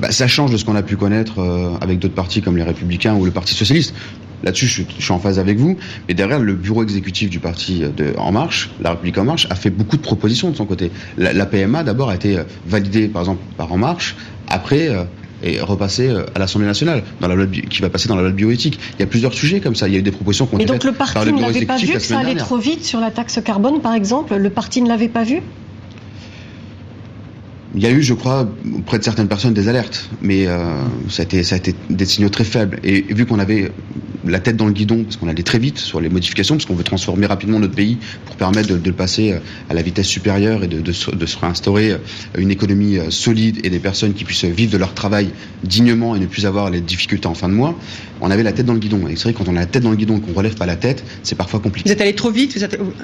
[0.00, 2.62] Bah, ça change de ce qu'on a pu connaître euh, avec d'autres partis comme les
[2.62, 3.94] Républicains ou le Parti Socialiste.
[4.42, 5.78] Là-dessus, je, suis en phase avec vous.
[6.08, 9.54] Mais derrière, le bureau exécutif du parti de En Marche, la République En Marche, a
[9.54, 10.90] fait beaucoup de propositions de son côté.
[11.16, 14.16] La, PMA, d'abord, a été euh, validée, par exemple, par En Marche.
[14.48, 15.04] Après, euh,
[15.42, 18.36] et repassée à l'Assemblée nationale, dans la loi qui va passer dans la loi de
[18.36, 18.80] bioéthique.
[18.94, 19.88] Il y a plusieurs sujets comme ça.
[19.88, 21.86] Il y a eu des propositions qu'on a donc le parti ne l'avait pas vu
[21.86, 24.34] que ça allait trop vite sur la taxe carbone, par exemple?
[24.36, 25.42] Le parti ne l'avait pas vu?
[27.74, 31.22] Il y a eu, je crois, auprès de certaines personnes des alertes, mais euh, ça,
[31.22, 32.78] a été, des signaux très faibles.
[32.84, 33.72] Et vu qu'on avait
[34.24, 36.76] la tête dans le guidon, parce qu'on allait très vite sur les modifications, parce qu'on
[36.76, 40.68] veut transformer rapidement notre pays pour permettre de, passer euh, à la vitesse supérieure et
[40.68, 41.98] de, de, se réinstaurer euh,
[42.38, 45.30] une économie solide et des personnes qui puissent vivre de leur travail
[45.64, 47.76] dignement et ne plus avoir les difficultés en fin de mois,
[48.20, 49.08] on avait la tête dans le guidon.
[49.08, 50.66] Et c'est vrai, quand on a la tête dans le guidon et qu'on relève pas
[50.66, 51.88] la tête, c'est parfois compliqué.
[51.88, 52.56] Vous êtes allé trop vite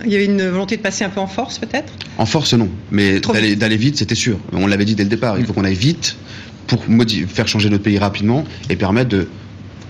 [0.04, 1.92] Il y avait une volonté de passer un peu en force, peut-être?
[2.18, 2.68] En force, non.
[2.90, 5.74] Mais d'aller vite, c'était sûr on l'avait dit dès le départ, il faut qu'on aille
[5.74, 6.16] vite
[6.66, 6.84] pour
[7.28, 9.26] faire changer notre pays rapidement et permettre de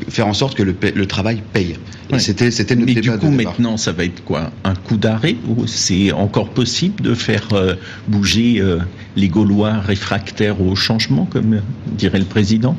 [0.08, 1.76] faire en sorte que le, travail paye.
[2.18, 4.50] C'était, c'était notre Mais du coup, maintenant, ça va être quoi?
[4.64, 7.74] Un coup d'arrêt ou c'est encore possible de faire euh,
[8.08, 8.78] bouger euh,
[9.16, 12.76] les Gaulois réfractaires au changement, comme dirait le président?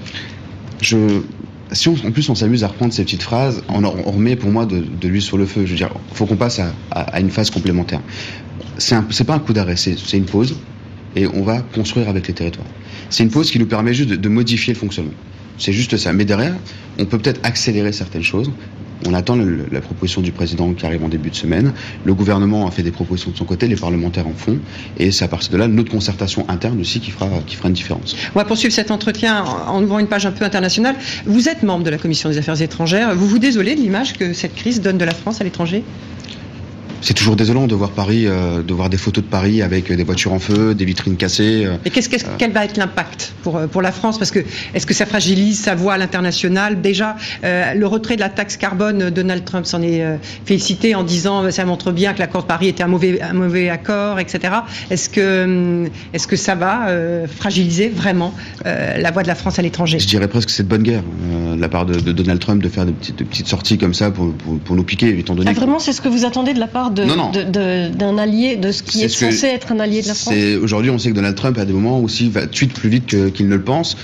[0.82, 1.21] Je,
[1.72, 4.84] si en plus on s'amuse à reprendre ces petites phrases, on, remet pour moi de,
[5.08, 5.66] l'huile sur le feu.
[5.66, 6.60] Je veux dire, faut qu'on passe
[6.92, 8.02] à, une phase complémentaire.
[8.78, 10.56] C'est pas un coup d'arrêt, c'est une pause
[11.16, 12.68] et on va construire avec les territoires.
[13.10, 15.14] C'est une pause qui nous permet juste de, modifier le fonctionnement.
[15.58, 16.14] C'est juste ça.
[16.14, 16.56] Mais derrière,
[16.98, 18.52] on peut peut-être accélérer certaines choses.
[19.08, 21.74] On attend la proposition du président qui arrive en début de semaine.
[22.06, 24.60] Le gouvernement a fait des propositions de son côté, les parlementaires en font.
[24.98, 27.74] Et c'est à partir de là notre concertation interne aussi qui fera, qui fera une
[27.74, 28.16] différence.
[28.36, 30.96] On va poursuivre cet entretien en ouvrant une page un peu internationale.
[31.26, 33.16] Vous êtes membre de la Commission des Affaires étrangères.
[33.16, 35.84] Vous vous désolez de l'image que cette crise donne de la France à l'étranger?
[37.02, 40.04] C'est toujours désolant de voir Paris, euh, de voir des photos de Paris avec des
[40.04, 41.66] voitures en feu, des vitrines cassées.
[41.66, 41.78] Euh.
[41.84, 44.20] Et qu'est-ce, quel va être l'impact pour, euh, pour la France?
[44.20, 44.40] Parce que
[44.74, 46.82] est-ce que ça fragilise sa voix à l'international?
[46.82, 50.04] Déjà, le retrait de la taxe carbone, Donald Trump s'en est
[50.46, 53.70] félicité en disant ça montre bien que l'accord de Paris était un mauvais, un mauvais
[53.70, 54.54] accord, etc.
[54.90, 56.88] Est-ce que, hum, est-ce que ça va
[57.28, 58.34] fragiliser vraiment
[58.64, 60.00] la voix de la France à l'étranger?
[60.00, 61.04] Je dirais presque que c'est de bonne guerre
[61.56, 64.34] de la part de, Donald Trump de faire de petites, petites sorties comme ça pour,
[64.66, 65.50] pour, nous piquer, étant donné.
[65.50, 69.04] Ah, vraiment, c'est ce que vous attendez de la part d'un allié, de ce qui
[69.04, 71.65] est, censé être un allié de la France Aujourd'hui, on sait que Donald Trump, à
[71.65, 73.97] des moments aussi, va tweet plus vite qu'il ne le pense.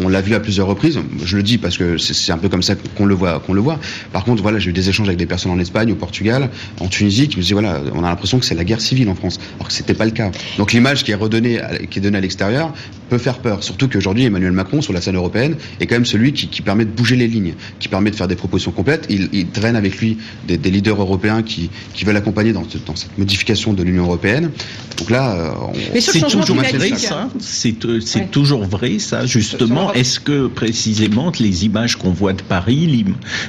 [0.00, 0.98] On l'a vu à plusieurs reprises.
[1.22, 3.60] Je le dis parce que c'est un peu comme ça qu'on le voit, qu'on le
[3.60, 3.78] voit.
[4.12, 6.48] Par contre, voilà, j'ai eu des échanges avec des personnes en Espagne, au Portugal,
[6.80, 9.14] en Tunisie, qui me disaient voilà, on a l'impression que c'est la guerre civile en
[9.14, 10.30] France, alors que c'était pas le cas.
[10.56, 12.72] Donc l'image qui est redonnée, qui est donnée à l'extérieur,
[13.12, 13.62] peut faire peur.
[13.62, 16.90] Surtout qu'aujourd'hui, Emmanuel Macron, sur la scène européenne, est quand même celui qui, permet de
[16.90, 19.04] bouger les lignes, qui permet de faire des propositions complètes.
[19.10, 20.16] Il, il traîne avec lui
[20.48, 24.50] des, leaders européens qui, qui veulent accompagner dans, dans, cette modification de l'Union européenne.
[24.96, 27.28] Donc là, euh, c'est toujours vrai, ça.
[27.38, 29.26] C'est euh, toujours vrai, ça.
[29.26, 33.04] Justement, est-ce que précisément les images qu'on voit de Paris,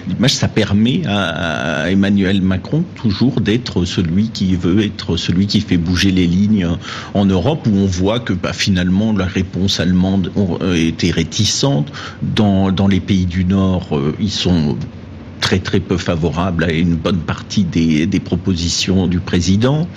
[0.08, 5.78] l'image, ça permet à, Emmanuel Macron toujours d'être celui qui veut être celui qui fait
[5.78, 6.68] bouger les lignes
[7.14, 10.32] en Europe, où on voit que bah, finalement la réponse allemande
[10.76, 11.92] était réticente.
[12.22, 14.78] Dans, dans les pays du Nord, euh, ils sont
[15.44, 19.90] très très peu favorables à une bonne partie des, propositions du président.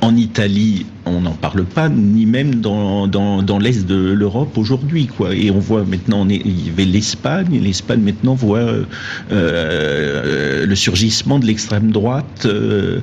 [0.00, 5.32] En Italie, on n'en parle pas, ni même dans, dans, l'est de l'Europe aujourd'hui, quoi.
[5.34, 8.84] Et on voit maintenant, il y avait l'Espagne, l'Espagne maintenant voit euh,
[9.30, 12.98] euh, le surgissement de l'extrême droite euh,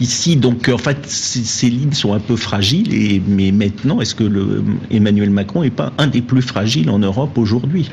[0.00, 0.36] ici.
[0.36, 2.94] Donc en fait, ces lignes sont un peu fragiles.
[2.94, 7.00] Et mais maintenant, est-ce que le, Emmanuel Macron est pas un des plus fragiles en
[7.00, 7.90] Europe aujourd'hui?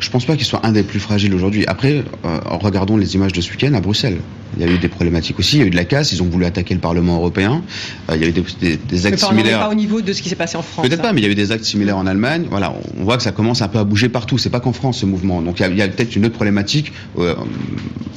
[0.00, 1.64] Je pense pas qu'il soit un des plus fragiles aujourd'hui.
[1.66, 4.18] Après, euh, regardons les images de ce week-end à Bruxelles.
[4.56, 5.56] Il y a eu des problématiques aussi.
[5.56, 6.12] Il y a eu de la casse.
[6.12, 7.62] Ils ont voulu attaquer le Parlement européen.
[8.10, 9.60] Euh, il y a eu des, des, actes similaires.
[9.60, 10.86] pas au niveau de ce qui s'est passé en France.
[10.86, 12.46] Peut-être pas, mais il y a eu des actes similaires en Allemagne.
[12.50, 14.38] Voilà, on voit que ça commence un peu à bouger partout.
[14.38, 15.40] C'est pas qu'en France ce mouvement.
[15.42, 17.34] Donc il y a, peut-être une autre problématique euh,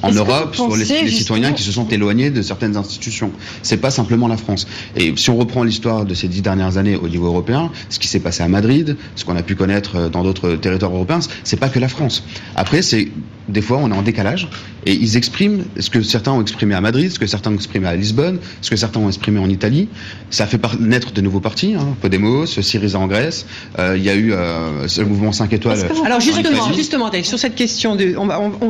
[0.02, 3.32] en Europe sur les, citoyens qui se sont éloignés de certaines institutions.
[3.62, 4.68] C'est pas simplement la France.
[4.96, 8.08] Et si on reprend l'histoire de ces dix dernières années au niveau européen, ce qui
[8.08, 11.70] s'est passé à Madrid, ce qu'on a pu connaître dans d'autres territoires européens, c'est pas
[11.74, 12.24] que la France.
[12.56, 13.10] Après, c'est
[13.50, 14.48] des fois, on est en décalage
[14.86, 17.88] et ils expriment ce que certains ont exprimé à Madrid, ce que certains ont exprimé
[17.88, 19.90] à Lisbonne, ce que certains ont exprimé en Italie.
[20.30, 23.46] Ça fait naître de nouveaux partis, hein, Podemos, Syriza en Grèce.
[23.80, 25.80] Euh, il y a eu euh, le mouvement 5 étoiles.
[26.06, 28.16] Alors justement, justement, sur cette question de,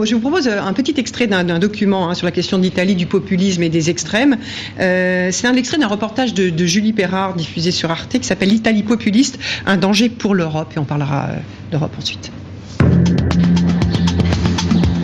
[0.03, 3.61] je vous propose un petit extrait d'un document hein, sur la question d'Italie, du populisme
[3.63, 4.37] et des extrêmes.
[4.79, 8.49] Euh, c'est un extrait d'un reportage de, de, Julie Perrard diffusé sur Arte qui s'appelle
[8.49, 11.29] L'Italie populiste, un danger pour l'Europe et on parlera
[11.71, 12.31] d'Europe ensuite.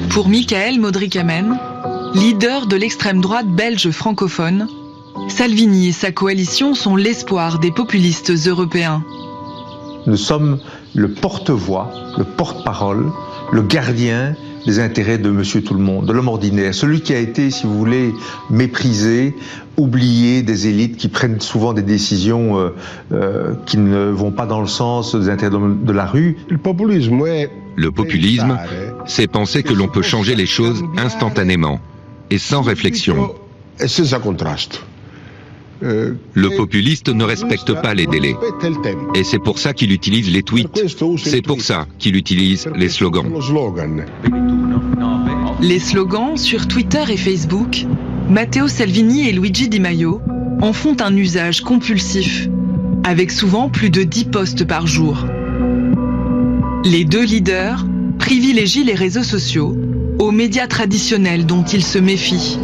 [0.10, 1.58] Pour Michael Modric-Amen,
[2.15, 4.67] leader de l'extrême droite belge francophone,
[5.28, 9.04] Salvini et sa coalition sont l'espoir des populistes européens.
[10.08, 10.60] Nous sommes
[10.95, 13.12] le porte-voix, le porte-parole,
[13.52, 17.19] le gardien des intérêts de monsieur tout le monde, de l'homme ordinaire, celui qui a
[17.19, 18.13] été, si vous voulez,
[18.50, 19.36] méprisé,
[19.78, 22.69] oublié des élites qui prennent souvent des décisions euh,
[23.12, 26.38] euh, qui ne vont pas dans le sens des intérêts de la rue.
[26.50, 27.22] Le populisme,
[27.76, 28.58] le populisme,
[29.06, 31.80] c'est penser que l'on peut changer les choses instantanément
[32.30, 33.34] et sans réflexion.
[35.82, 38.36] Le populiste ne respecte pas les délais.
[39.15, 40.86] Et c'est pour ça qu'il utilise les tweets.
[41.18, 43.32] C'est pour ça qu'il utilise les slogans.
[45.62, 47.86] Les slogans sur Twitter et Facebook,
[48.30, 50.22] Matteo Salvini et Luigi Di Maio
[50.62, 52.50] en font un usage compulsif,
[53.04, 55.26] avec souvent plus de 10 postes par jour.
[56.86, 57.86] Les deux leaders
[58.18, 59.76] privilégient les réseaux sociaux
[60.20, 62.60] aux médias traditionnels dont ils se méfient.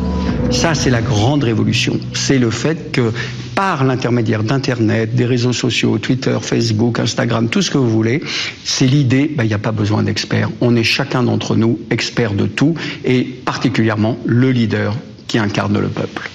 [0.51, 1.99] Ça, c'est la grande révolution.
[2.13, 3.12] C'est le fait que
[3.55, 8.21] par l'intermédiaire d'Internet, des réseaux sociaux, Twitter, Facebook, Instagram, tout ce que vous voulez,
[8.63, 10.49] c'est l'idée, ben, il n'y a pas besoin d'experts.
[10.62, 14.95] On est chacun d'entre nous expert de tout et particulièrement le leader
[15.27, 16.29] qui incarne le peuple.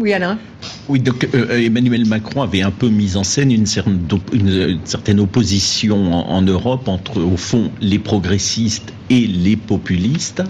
[0.00, 0.38] Oui, Alain
[0.88, 6.42] oui, donc euh, Emmanuel Macron avait un peu mis en scène une, certaine, opposition en,
[6.42, 10.42] Europe entre, au fond, les progressistes et les populistes.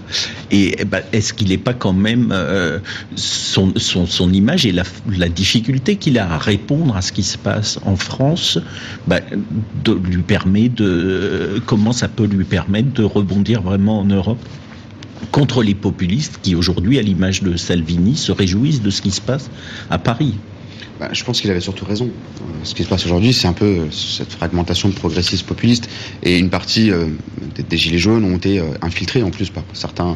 [0.50, 2.78] Et eh ben, est-ce qu'il n'est pas quand même euh,
[3.16, 7.96] son, image et la, difficulté qu'il a à répondre à ce qui se passe en
[7.96, 8.58] France
[9.06, 9.20] ben,
[10.04, 14.38] lui permet de comment ça peut lui permettre de rebondir vraiment en Europe?
[15.32, 19.20] Contre les populistes qui aujourd'hui, à l'image de Salvini, se réjouissent de ce qui se
[19.20, 19.50] passe
[19.90, 20.34] à Paris.
[20.98, 22.06] Bah, je pense qu'il avait surtout raison.
[22.06, 25.88] Euh, ce qui se passe aujourd'hui, c'est un peu euh, cette fragmentation de progressistes populistes.
[26.22, 27.06] Et une partie euh,
[27.68, 30.14] des, Gilets jaunes ont été infiltrés en plus par certains euh,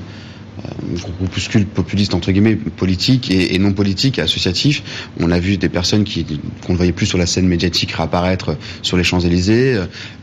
[1.18, 5.10] groupuscule populiste entre guillemets politique et, non politique associatif.
[5.20, 6.24] On a vu des personnes qui
[6.66, 9.76] qu'on ne voyait plus sur la scène médiatique réapparaître sur les Champs-Élysées.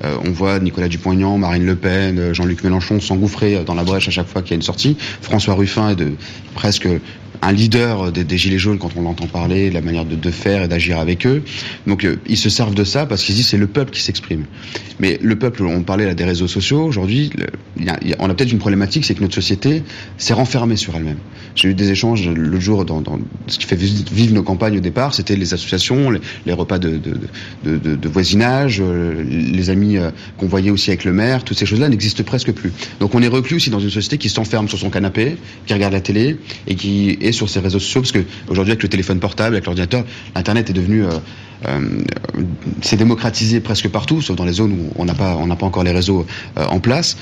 [0.04, 4.12] Euh, on voit Nicolas Dupont-Aignan, Marine Le Pen, Jean-Luc Mélenchon s'engouffrer dans la brèche à
[4.12, 4.98] chaque fois qu'il y a une sortie.
[5.22, 6.14] François Ruffin est de
[6.56, 6.88] presque
[7.42, 11.00] un leader des, Gilets jaunes quand on l'entend parler, la manière de, faire et d'agir
[11.00, 11.44] avec eux.
[11.88, 14.46] Donc euh, ils se servent de ça parce qu'ils disent c'est le peuple qui s'exprime.
[15.00, 17.32] Mais le peuple, on parlait là des réseaux sociaux, aujourd'hui,
[18.20, 19.84] on a peut-être une problématique, c'est que notre société
[20.18, 21.18] s'est renfermée sur elle-même.
[21.56, 23.04] J'ai eu des échanges le jour dans,
[23.48, 27.00] ce qui fait vivre nos campagnes au départ, c'était les associations, les, repas de,
[27.64, 31.90] de, voisinage, euh, les amis euh, qu'on voyait aussi avec le maire, toutes ces choses-là
[31.90, 32.72] n'existent presque plus.
[33.00, 35.94] Donc on est reclus aussi dans une société qui s'enferme sur son canapé, qui regarde
[35.94, 39.56] la télé et qui est sur ses réseaux sociaux, parce qu'aujourd'hui avec le téléphone portable,
[39.56, 40.04] avec l'ordinateur,
[40.36, 41.06] Internet est devenu...
[41.06, 41.10] Euh,
[41.68, 41.80] euh,
[42.82, 45.92] c'est démocratisé presque partout, sauf dans les zones où on n'a pas, pas encore les
[45.92, 46.26] réseaux
[46.58, 47.18] euh, en place.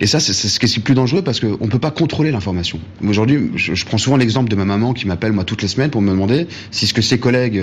[0.00, 2.80] Et ça, c'est ce qui est plus dangereux parce qu'on ne peut pas contrôler l'information.
[3.06, 6.00] Aujourd'hui, je, prends souvent l'exemple de ma maman qui m'appelle moi toutes les semaines pour
[6.00, 7.62] me demander si ce que ses collègues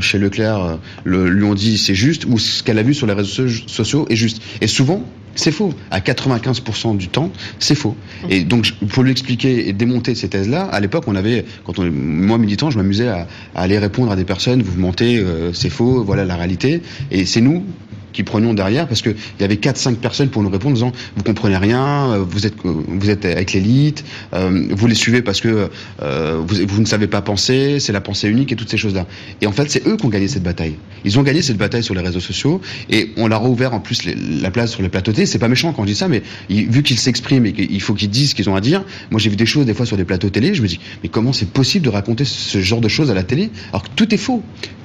[0.00, 3.46] chez Leclerc lui ont dit c'est juste ou ce qu'elle a vu sur les réseaux
[3.68, 4.42] sociaux est juste.
[4.62, 5.72] Et souvent, c'est faux.
[5.90, 7.96] À 95% du temps, c'est faux.
[8.28, 11.90] Et donc, pour lui expliquer et démonter ces thèses-là, à l'époque, on avait, quand on,
[11.90, 16.02] moi militant, je m'amusais à, aller répondre à des personnes, vous mentez, euh, c'est faux,
[16.04, 16.82] voilà la réalité.
[17.10, 17.64] Et c'est nous,
[18.14, 21.22] qui prenions derrière, parce qu'il y avait 4-5 personnes pour nous répondre en disant vous
[21.22, 25.68] comprenez rien, euh, vous êtes, vous êtes avec l'élite, euh, vous les suivez parce que
[26.02, 29.06] euh, vous, vous, ne savez pas penser, c'est la pensée unique et toutes ces choses-là.
[29.42, 30.76] Et en fait, c'est eux qui ont gagné cette bataille.
[31.04, 33.80] Ils ont gagné cette bataille sur les réseaux sociaux et on leur a ouvert en
[33.80, 35.26] plus la place sur les plateaux télé.
[35.26, 38.10] C'est pas méchant quand on dit ça, mais vu qu'ils s'expriment et qu'il faut qu'ils
[38.10, 40.04] disent ce qu'ils ont à dire, moi j'ai vu des choses des fois sur des
[40.04, 43.10] plateaux télé, je me dis mais comment c'est possible de raconter ce genre de choses
[43.10, 44.42] à la télé alors que tout est faux?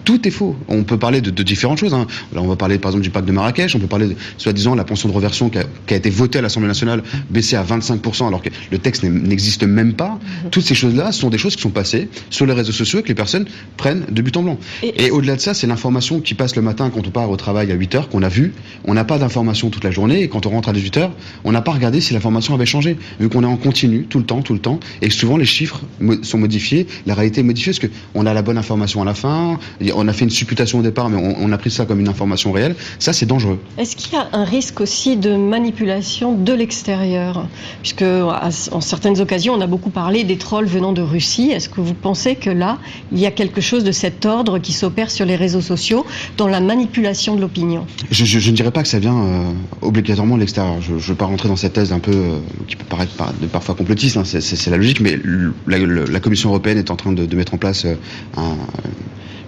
[0.09, 0.55] Tout est faux.
[0.67, 1.93] On peut parler de, différentes choses.
[1.93, 2.07] Hein.
[2.33, 4.83] Là, on va parler par exemple du pacte de Marrakech, on peut parler, soi-disant, la
[4.83, 8.49] pension de reversion qui a, été votée à l'Assemblée nationale, baissée à 25%, alors que
[8.71, 10.17] le texte n'existe même pas.
[10.43, 10.49] Mhm.
[10.49, 13.07] Toutes ces choses-là sont des choses qui sont passées sur les réseaux sociaux et que
[13.07, 13.45] les personnes
[13.77, 14.57] prennent de but en blanc.
[14.81, 17.71] Et, au-delà de ça, c'est l'information qui passe le matin quand on part au travail
[17.71, 18.53] à 8 heures qu'on a vu.
[18.85, 21.11] On n'a pas d'information toute la journée et quand on rentre à 18 heures,
[21.43, 22.97] on n'a pas regardé si l'information avait changé.
[23.19, 25.81] Vu qu'on est en continu tout le temps, tout le temps, et souvent les chiffres
[26.23, 29.59] sont modifiés, la réalité est modifiée parce qu'on a la bonne information à la fin,
[29.99, 32.51] on a fait une supputation au départ, mais on, a pris ça comme une information
[32.51, 32.75] réelle.
[32.99, 33.59] Ça, c'est dangereux.
[33.77, 37.47] Est-ce qu'il y a un risque aussi de manipulation de l'extérieur?
[37.81, 41.51] Puisque en certaines occasions, on a beaucoup parlé des trolls venant de Russie.
[41.51, 42.77] Est-ce que vous pensez que là,
[43.11, 46.05] il y a quelque chose de cet ordre qui s'opère sur les réseaux sociaux
[46.37, 47.85] dans la manipulation de l'opinion?
[48.11, 50.81] Je, ne dirais pas que ça vient euh, obligatoirement de l'extérieur.
[50.81, 53.11] Je ne veux pas rentrer dans cette thèse un peu euh, qui peut paraître
[53.51, 54.17] parfois complotiste.
[54.17, 54.23] Hein.
[54.25, 55.19] c'est la logique, mais
[55.67, 57.95] la, Commission européenne est en train de, mettre en place euh,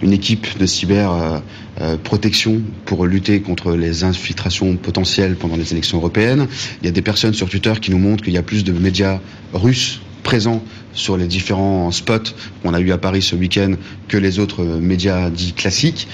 [0.02, 1.42] une équipe de cyber
[2.04, 6.46] protection pour lutter contre les infiltrations potentielles pendant les élections européennes.
[6.82, 8.72] Il y a des personnes sur Twitter qui nous montrent qu'il y a plus de
[8.72, 9.20] médias
[9.52, 10.62] russes présents
[10.94, 13.72] sur les différents spots qu'on a eu à Paris ce week-end
[14.08, 16.06] que les autres médias dits classiques,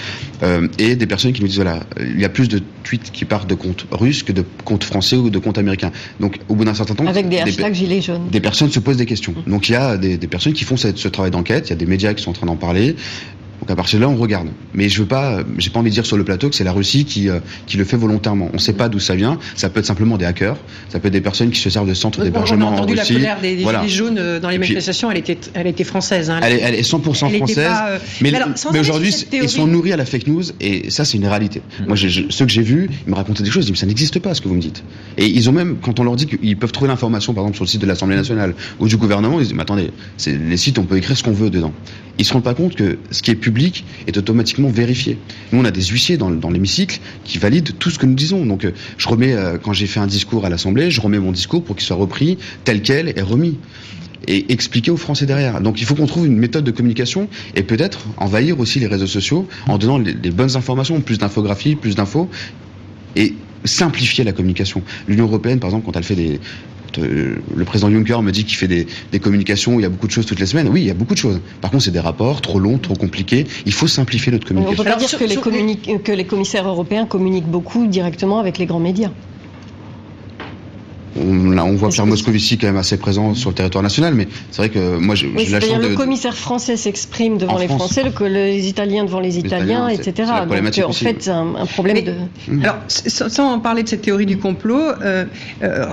[0.43, 3.25] euh, et des personnes qui nous disent voilà, il y a plus de tweets qui
[3.25, 5.91] partent de comptes russes que de comptes français ou de comptes américains.
[6.21, 8.97] Donc au bout d'un certain temps, avec des hashtags gilets jaunes, des personnes se posent
[8.97, 9.35] des questions.
[9.47, 11.87] Donc il y a des, personnes qui font ce travail d'enquête, il y a des
[11.87, 12.95] médias qui sont en train d'en parler.
[13.69, 14.49] Donc à partir de là, on regarde.
[14.73, 16.73] Mais je veux pas, j'ai pas envie de dire sur le plateau que c'est la
[16.73, 18.49] Russie qui, euh, qui le fait volontairement.
[18.53, 19.39] On ne sait pas d'où ça vient.
[19.57, 20.57] Ça peut être simplement des hackers.
[20.89, 22.79] Ça peut être des personnes qui se servent de centres d'hébergement en Russie.
[22.79, 25.11] On a entendu la colère des, des jaunes euh, dans les manifestations.
[25.11, 26.31] Elle était, elle était française.
[26.31, 26.41] Hein.
[26.43, 27.59] Elle, est, elle, est, 100% française.
[27.59, 28.33] Euh, mais,
[28.73, 31.61] mais, aujourd'hui, ils sont nourris à la fake news et ça, c'est une réalité.
[31.81, 31.89] Hmm.
[31.89, 33.67] Moi, ceux que j'ai vus, ils me racontaient des choses.
[33.67, 34.83] Ils me disent, ça n'existe pas ce que vous me dites.
[35.19, 37.65] Et ils ont même, quand on leur dit qu'ils peuvent trouver l'information, par exemple, sur
[37.65, 39.91] le site de l'Assemblée nationale ou du gouvernement, ils disent, mais attendez,
[40.27, 41.75] les sites, on peut écrire ce qu'on veut dedans.
[42.19, 45.19] Ils se rendent pas compte que ce qui est public est automatiquement vérifié.
[45.53, 48.45] Nous, on a des huissiers dans, l'hémicycle qui valident tout ce que nous disons.
[48.45, 51.33] Donc, euh, je remets, euh, quand j'ai fait un discours à l'Assemblée, je remets mon
[51.33, 53.59] discours pour qu'il soit repris tel quel et remis
[54.27, 55.61] et expliqué aux Français derrière.
[55.61, 59.07] Donc il faut qu'on trouve une méthode de communication et peut-être envahir aussi les réseaux
[59.07, 62.29] sociaux en donnant les, les bonnes informations, plus d'infographies, plus d'infos
[63.17, 64.83] et simplifier la communication.
[65.07, 66.41] L'Union européenne, par exemple, quand elle fait des,
[66.97, 68.87] le président Juncker me dit qu'il fait des,
[69.21, 70.69] communications où il y a beaucoup de choses toutes les semaines.
[70.69, 71.41] Oui, il y a beaucoup de choses.
[71.61, 73.47] Par contre, c'est des rapports trop longs, trop compliqués.
[73.67, 74.81] Il faut simplifier notre communication.
[74.81, 78.67] On peut pas dire que les, que les commissaires européens communiquent beaucoup directement avec les
[78.67, 79.11] grands médias.
[81.21, 84.69] On, voit Pierre Moscovici quand même assez présent sur le territoire national, mais c'est vrai
[84.69, 85.89] que moi j'ai la chance de...
[85.89, 90.31] Le commissaire français s'exprime devant les Français, le, les Italiens devant les Italiens, etc.
[90.49, 92.15] Donc en fait, c'est un, problème de...
[92.63, 95.25] Alors, sans parler de cette théorie du complot, euh,
[95.63, 95.87] euh,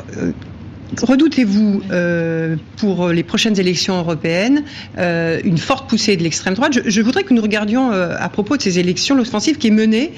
[1.02, 4.64] Redoutez-vous euh, pour les prochaines élections européennes
[4.98, 8.56] euh, une forte poussée de l'extrême droite je, voudrais que nous regardions euh, à propos
[8.56, 10.14] de ces élections l'offensive qui est menée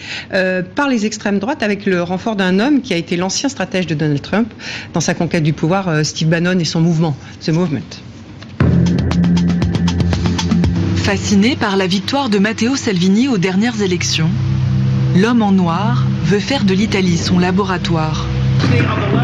[0.76, 3.96] par les extrêmes droites avec le renfort d'un homme qui a été l'ancien stratège de
[3.96, 4.54] Donald Trump
[4.94, 7.80] dans sa conquête du pouvoir, Steve Bannon et son mouvement, The Movement.
[10.98, 14.30] Fasciné par la victoire de Matteo Salvini aux dernières élections,
[15.16, 18.27] l'homme en noir veut faire de l'Italie son laboratoire.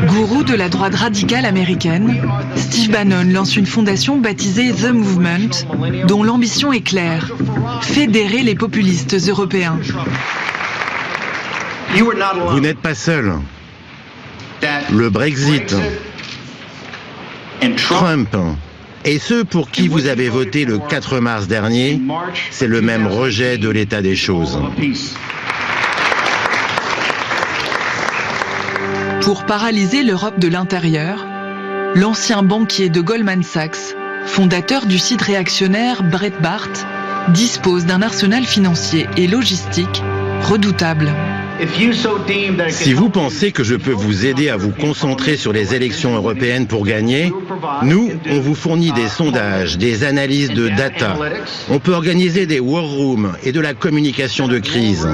[0.07, 2.21] Gourou de la droite radicale américaine,
[2.55, 7.31] Steve Bannon lance une fondation baptisée The Movement, dont l'ambition est claire,
[7.81, 9.79] fédérer les populistes européens.
[11.95, 13.33] Vous n'êtes pas seul.
[14.91, 15.75] Le Brexit,
[17.77, 18.35] Trump
[19.05, 22.01] et ceux pour qui vous avez voté le 4 mars dernier,
[22.51, 24.59] c'est le même rejet de l'état des choses.
[29.23, 31.25] Pour paralyser l'Europe de l'intérieur,
[31.95, 33.95] l'ancien banquier de Goldman Sachs,
[34.25, 36.67] fondateur du site réactionnaire Breitbart,
[37.29, 40.03] dispose d'un arsenal financier et logistique
[40.41, 41.13] redoutable.
[42.69, 46.67] Si vous pensez que je peux vous aider à vous concentrer sur les élections européennes
[46.67, 47.31] pour gagner,
[47.83, 51.15] nous, on vous fournit des sondages, des analyses de data.
[51.69, 55.07] On peut organiser des war rooms et de la communication de crise.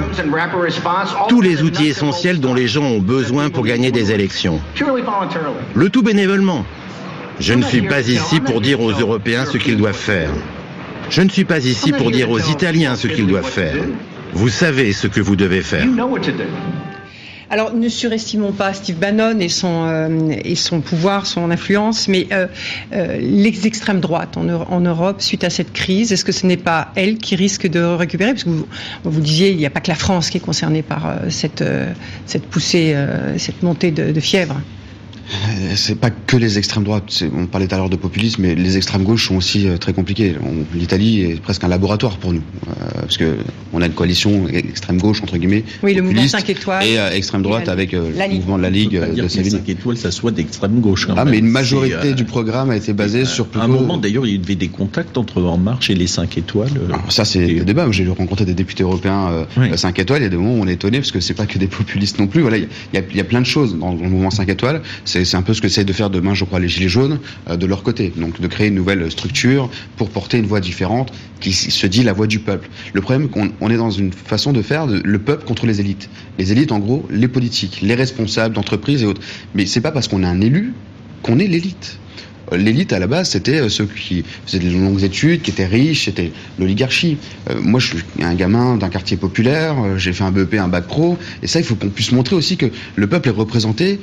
[1.28, 4.60] Tous les outils essentiels dont les gens ont besoin pour gagner des élections.
[5.74, 6.64] Le tout bénévolement.
[7.38, 10.30] Je ne suis pas ici pour dire aux Européens ce qu'ils doivent faire.
[11.10, 13.74] Je ne suis pas ici pour dire aux Italiens ce qu'ils doivent faire.
[14.32, 15.86] Vous savez ce que vous devez faire.
[17.52, 22.28] Alors, ne surestimons pas Steve Bannon et son, euh, et son pouvoir, son influence, mais
[22.30, 22.46] euh,
[22.92, 26.56] euh, les extrêmes droites en, en, Europe, suite à cette crise, est-ce que ce n'est
[26.56, 28.30] pas elle qui risque de récupérer?
[28.30, 28.68] Parce que vous,
[29.02, 31.64] vous disiez, il n'y a pas que la France qui est concernée par cette,
[32.24, 32.94] cette poussée,
[33.36, 34.60] cette montée de fièvre.
[35.30, 37.24] Euh, c'est pas que les extrêmes droites.
[37.36, 39.92] On parlait tout à l'heure de populisme, mais les extrêmes gauches sont aussi euh, très
[39.92, 40.34] compliqués.
[40.74, 43.36] L'Italie est presque un laboratoire pour nous, euh, parce que
[43.72, 45.64] on a une coalition extrême gauche entre guillemets.
[45.82, 46.84] Oui, le mouvement 5 étoiles.
[46.84, 48.02] Et extrême droite avec le
[48.34, 49.50] mouvement de la Ligue de Savigny.
[49.50, 51.06] 5 étoiles, ça soit d'extrême gauche.
[51.16, 54.36] ah, mais une majorité du programme a été basée sur À un moment, d'ailleurs, il
[54.36, 56.70] y avait des contacts entre En Marche et les 5 étoiles.
[57.08, 57.86] ça, c'est le débat.
[57.90, 60.20] J'ai rencontré des députés européens 5 étoiles.
[60.22, 61.66] Il y a des moments où on est étonné parce que c'est pas que des
[61.66, 62.40] populistes non plus.
[62.42, 64.82] Voilà, il y, a, il y a plein de choses dans le mouvement 5 étoiles.
[65.04, 67.20] C'est c'est un peu ce que essaient de faire demain, je crois, les Gilets jaunes
[67.48, 68.12] euh, de leur côté.
[68.16, 72.12] Donc de créer une nouvelle structure pour porter une voix différente qui se dit la
[72.12, 72.68] voix du peuple.
[72.92, 75.80] Le problème, qu'on on est dans une façon de faire de, le peuple contre les
[75.80, 76.10] élites.
[76.38, 79.22] Les élites, en gros, les politiques, les responsables d'entreprises et autres.
[79.54, 80.74] Mais c'est pas parce qu'on a un élu
[81.22, 81.98] qu'on est l'élite
[82.52, 86.32] l'élite à la base, c'était ceux qui faisaient des longues études, qui étaient riches, c'était
[86.58, 87.16] l'oligarchie.
[87.62, 91.16] moi, je suis un gamin d'un quartier populaire, j'ai fait un BEP, un bac pro,
[91.44, 92.66] et ça, il faut qu'on puisse montrer aussi que
[92.96, 94.00] le peuple est représenté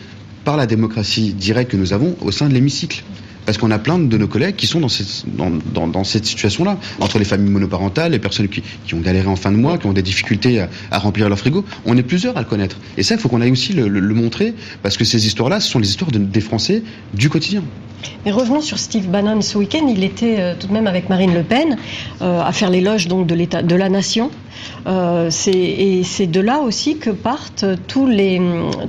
[0.47, 3.03] par la démocratie directe que nous avons au sein de l'hémicycle.
[3.45, 6.77] Parce qu'on a plein de nos collègues qui sont dans cette, dans, dans, cette situation-là,
[7.01, 9.87] entre les familles monoparentales, les personnes qui, qui, ont galéré en fin de mois, qui
[9.87, 11.65] ont des difficultés à, remplir leur frigo.
[11.85, 12.77] On est plusieurs à le connaître.
[12.95, 15.79] Et ça, il faut qu'on aille aussi le, montrer, parce que ces histoires-là, ce sont
[15.79, 16.81] les histoires des Français
[17.13, 17.61] du quotidien.
[18.23, 19.85] Mais revenons sur Steve Bannon ce week-end.
[19.89, 21.75] Il était euh, tout de même avec Marine Le Pen
[22.21, 24.31] euh, à faire l'éloge donc de l'État, de la nation.
[24.87, 28.41] Euh, et c'est de là aussi que partent tous les,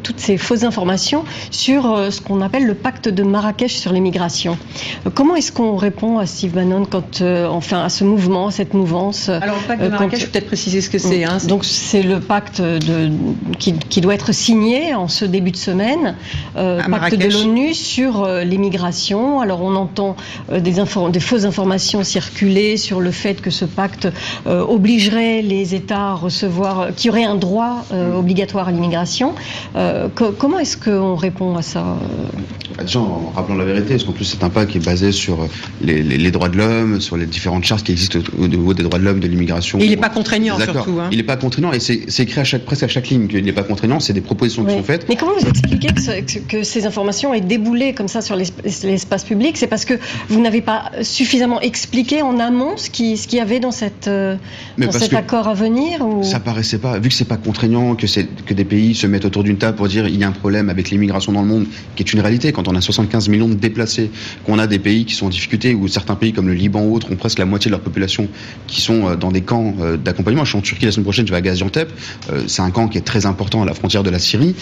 [0.03, 4.59] toutes ces fausses informations sur euh, ce qu'on appelle le pacte de Marrakech sur l'immigration.
[5.07, 9.29] Euh, comment est-ce qu'on répond à Steve Bannon quand, enfin, à ce mouvement, cette mouvance
[9.29, 11.25] Alors le pacte de Marrakech, je peut-être préciser ce que c'est.
[11.25, 13.11] Hein, donc c'est le pacte de,
[13.59, 16.15] qui, qui, doit être signé en ce début de semaine,
[16.55, 19.41] pacte de l'ONU sur l'immigration.
[19.41, 20.17] Alors on entend
[20.53, 20.75] des,
[21.13, 24.09] des fausses informations circuler sur le fait que ce pacte
[24.47, 29.35] obligerait les les États recevoir, qui auraient un droit euh, obligatoire à l'immigration.
[29.77, 31.99] Euh, comment est-ce qu'on répond à ça
[32.77, 35.13] bah, Déjà, en rappelant la vérité, parce qu'en plus c'est un pacte qui est basé
[35.13, 35.49] sur
[35.83, 39.05] les, droits de l'homme, sur les différentes chartes qui existent au, niveau des droits de
[39.05, 39.79] l'homme, de l'immigration.
[39.81, 40.99] il n'est pas contraignant surtout.
[41.01, 41.09] Hein.
[41.11, 43.53] Il n'est pas contraignant et c'est écrit à chaque, presque à chaque ligne qu'il n'est
[43.53, 45.07] pas contraignant, c'est des propositions qui sont faites.
[45.09, 45.89] Mais comment vous expliquez
[46.49, 49.57] que, ces informations aient déboulé comme ça sur l'espace public?
[49.57, 49.95] C'est parce que
[50.29, 54.37] vous n'avez pas suffisamment expliqué en amont ce qu'il ce y avait dans, cette, euh,
[54.77, 56.05] dans cet accord à venir.
[56.23, 58.07] Ça paraissait pas, vu que c'est pas contraignant, que,
[58.47, 60.71] que des pays se mettent autour d'une table pour dire il y a un problème
[60.71, 62.53] avec l'immigration dans le monde, qui est une réalité.
[62.53, 64.11] Quand on a 75 millions de déplacés,
[64.45, 66.95] qu'on a des pays qui sont en difficulté, ou certains pays comme le Liban ou
[66.95, 68.29] autres ont presque la moitié de leur population
[68.67, 70.45] qui sont euh, dans des camps euh, d'accompagnement.
[70.45, 71.93] Je suis en Turquie la semaine prochaine, je vais à Gaziantep.
[72.31, 74.55] Euh, c'est un camp qui est très important à la frontière de la Syrie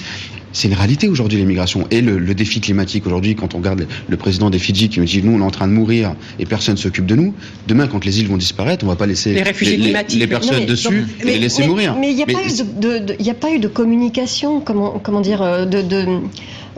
[0.56, 4.48] c'est une réalité aujourd'hui l'immigration et le, défi climatique aujourd'hui quand on regarde le, président
[4.48, 7.04] des Fidji qui nous dit nous on est en train de mourir et personne s'occupe
[7.04, 7.34] de nous
[7.68, 10.18] demain quand les îles vont disparaître on va pas laisser les, réfugiés climatiques.
[10.18, 13.68] les, personnes dessus et les laisser mourir mais il n'y a, a, pas eu de
[13.68, 16.06] communication comment, comment dire euh, de, de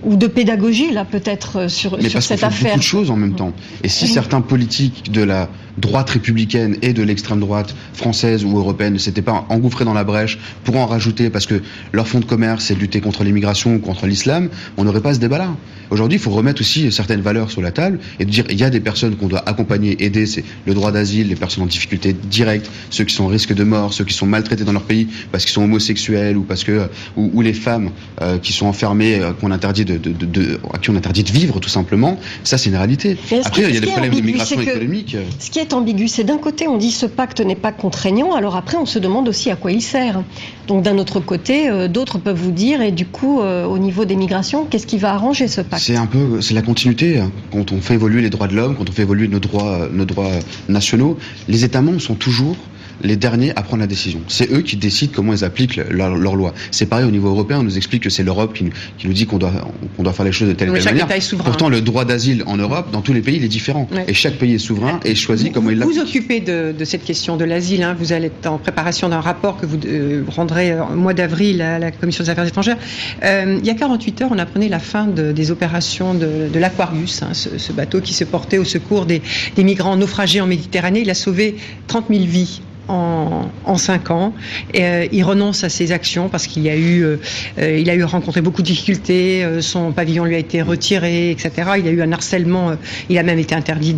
[0.05, 2.69] ou de pédagogie là peut-être euh, sur, Mais sur cette affaire.
[2.69, 3.53] beaucoup de choses en même temps.
[3.83, 5.49] Et si certains politiques de la
[5.79, 10.05] droite républicaine et de l'extrême droite française ou européenne ne s'étaient pas engouffrés dans la
[10.05, 11.63] brèche pour en rajouter parce que
[11.93, 15.21] leur fonds de commerce c'est lutter contre l'immigration ou contre l'islam, on n'aurait pas ce
[15.21, 15.55] débat-là.
[15.91, 18.71] Aujourd'hui, il faut remettre aussi certaines valeurs sur la table et dire il y a
[18.71, 22.71] des personnes qu'on doit accompagner, aider, c'est le droit d'asile, les personnes en difficulté directe,
[22.91, 25.45] ceux qui sont au risque de mort, ceux qui sont maltraités dans leur pays parce
[25.45, 29.51] qu'ils sont homosexuels ou parce que ou, les femmes euh, qui sont enfermées, euh, qu'on
[29.51, 32.19] interdit de, de, de, à qui on interdit de vivre tout simplement.
[32.45, 33.17] Ça, c'est une réalité.
[33.45, 35.17] Après, il y a des problèmes d'immigration économique.
[35.39, 38.57] Ce qui est ambigu, c'est d'un côté, on dit ce pacte n'est pas contraignant, alors
[38.57, 40.23] après, on se demande aussi à quoi il sert.
[40.67, 44.05] Donc d'un autre côté, euh, d'autres peuvent vous dire, et du coup, euh, au niveau
[44.05, 45.83] des migrations, qu'est-ce qui va arranger ce pacte?
[45.83, 47.19] C'est un peu, c'est la continuité.
[47.19, 47.31] Hein.
[47.53, 50.05] Quand on fait évoluer les droits de l'homme, quand on fait évoluer nos droits, nos
[50.05, 50.31] droits
[50.69, 52.57] nationaux, les États membres sont toujours
[53.03, 54.21] les derniers à prendre la décision.
[54.29, 56.55] C'est eux qui décident comment ils appliquent leur, leur loi.
[56.71, 58.65] C'est pareil au niveau européen, on nous explique que c'est l'Europe qui,
[58.99, 59.53] qui, nous dit qu'on doit,
[59.97, 61.09] qu'on doit faire les choses de telle ou telle manière.
[61.45, 63.89] Pourtant, le droit d'asile en Europe, dans tous les pays, il est différent.
[64.07, 65.97] Et chaque pays est souverain et choisit comment il l'applique.
[65.97, 67.83] Vous vous occupez de, de, cette question de l'asile.
[67.83, 67.97] Hein.
[67.99, 71.79] Vous allez être en préparation d'un rapport que vous euh, rendrez au mois d'avril à
[71.79, 72.79] la Commission des affaires étrangères.
[73.25, 76.59] Euh, il y a 48 heures, on apprenait la fin de, des opérations de, de
[76.59, 79.23] l'Aquarius, hein, ce, ce, bateau qui se portait au secours des,
[79.57, 81.01] des migrants naufragés en Méditerranée.
[81.01, 84.35] Il a sauvé 30 000 vies en, cinq ans.
[84.75, 87.17] Euh, il renonce à ses actions parce qu'il a eu, euh,
[87.59, 89.47] euh, il a eu rencontré beaucoup de difficultés.
[89.61, 91.51] son pavillon lui a été retiré, etc.
[91.79, 92.73] Il a eu un harcèlement.
[93.09, 93.95] il a même été interdit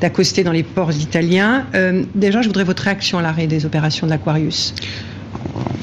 [0.00, 1.66] d'accoster dans les ports italiens.
[2.14, 4.74] déjà, je voudrais votre réaction à l'arrêt des opérations de l'Aquarius.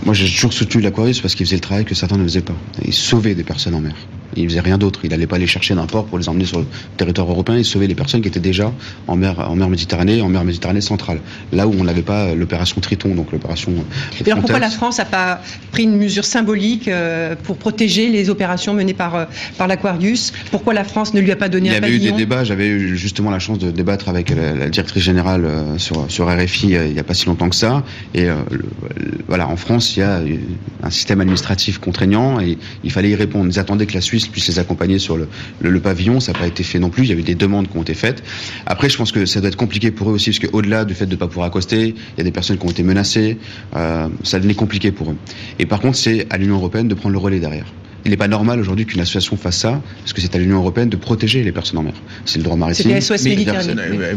[0.06, 2.56] Moi, j'ai toujours soutenu l'Aquarius parce qu'il faisait le travail que certains ne faisaient pas.
[2.84, 3.96] Il sauvait des personnes en mer.
[4.36, 5.02] Il faisait rien d'autre.
[5.04, 6.66] Il n'allait pas les chercher d'un port pour les emmener sur le
[6.98, 7.58] territoire européen.
[7.58, 8.72] Il sauvait les personnes qui étaient déjà
[9.08, 11.20] en mer, en mer Méditerranée, en mer Méditerranée centrale.
[11.52, 13.74] Là où on n'avait pas l'opération Triton, donc l'opération.
[14.20, 18.30] Et alors pourquoi la France n'a pas pris une mesure symbolique euh, pour protéger les
[18.30, 19.26] opérations menées par, euh,
[19.58, 20.34] par l'Aquarius?
[20.52, 22.18] Pourquoi la France ne lui a pas donné un pavillon Il y avait eu des
[22.18, 22.44] débats.
[22.44, 26.68] J'avais eu justement la chance de débattre avec la, directrice générale euh, sur, sur RFI
[26.68, 27.84] il n'y a pas si longtemps que ça.
[28.14, 28.28] Et
[29.28, 30.22] voilà, en France, il y a
[30.84, 33.50] un système administratif contraignant et il fallait y répondre.
[33.50, 36.19] Ils attendaient que la Suisse puisse les accompagner sur le, pavillon.
[36.19, 37.03] Ça n'a pas été fait non plus.
[37.03, 38.23] Il y avait des demandes qui ont été faites.
[38.65, 41.05] Après, je pense que ça doit être compliqué pour eux aussi, parce qu'au-delà du fait
[41.05, 43.38] de ne pas pouvoir accoster, il y a des personnes qui ont été menacées.
[43.76, 45.17] Euh, ça devenait compliqué pour eux.
[45.59, 47.65] Et par contre, c'est à l'Union européenne de prendre le relais derrière
[48.05, 50.89] il n'est pas normal aujourd'hui qu'une association fasse ça, parce que c'est à l'Union européenne
[50.89, 51.93] de protéger les personnes en mer.
[52.26, 52.97] C'est le droit maritime.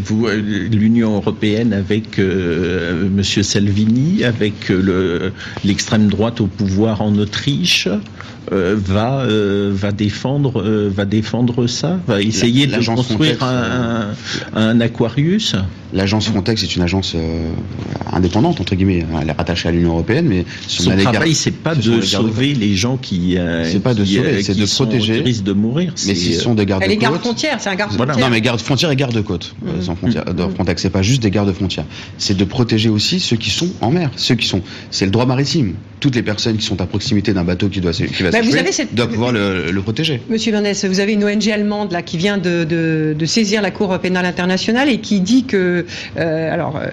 [0.04, 4.70] Vous, l'Union européenne avec euh, Monsieur Salvini, avec
[5.64, 7.88] l'extrême droite au pouvoir en Autriche,
[8.52, 14.14] euh, va euh, va défendre euh, va défendre ça, va essayer de construire un,
[14.54, 15.56] un, Aquarius.
[15.92, 17.16] L'agence Frontex est une agence
[18.12, 19.06] indépendante entre guillemets.
[19.20, 22.98] Elle est rattachée à l'Union européenne, mais son, travail c'est pas de sauver les gens
[22.98, 25.94] qui c'est pas de sauver, c'est de protéger, risquent de mourir.
[26.06, 26.82] Mais ce sont des gardes.
[26.84, 28.18] Elle est garde frontière, c'est un garde frontière.
[28.18, 29.54] Non mais garde frontière et garde côte.
[29.62, 29.94] Mmh.
[29.96, 30.54] Frontière, mmh.
[30.54, 31.86] Frontex, c'est pas juste des gardes frontières.
[32.18, 34.60] C'est de protéger aussi ceux qui sont en mer, ceux qui sont.
[34.90, 35.74] C'est le droit maritime.
[36.00, 38.72] Toutes les personnes qui sont à proximité d'un bateau qui doit qui va vous avez
[38.72, 38.94] cette...
[38.94, 40.20] doit pouvoir le, protéger.
[40.28, 43.98] Monsieur Vernès, vous avez une ONG allemande là, qui vient de, de, saisir la Cour
[43.98, 45.86] pénale internationale et qui dit que,
[46.16, 46.88] euh, alors, euh,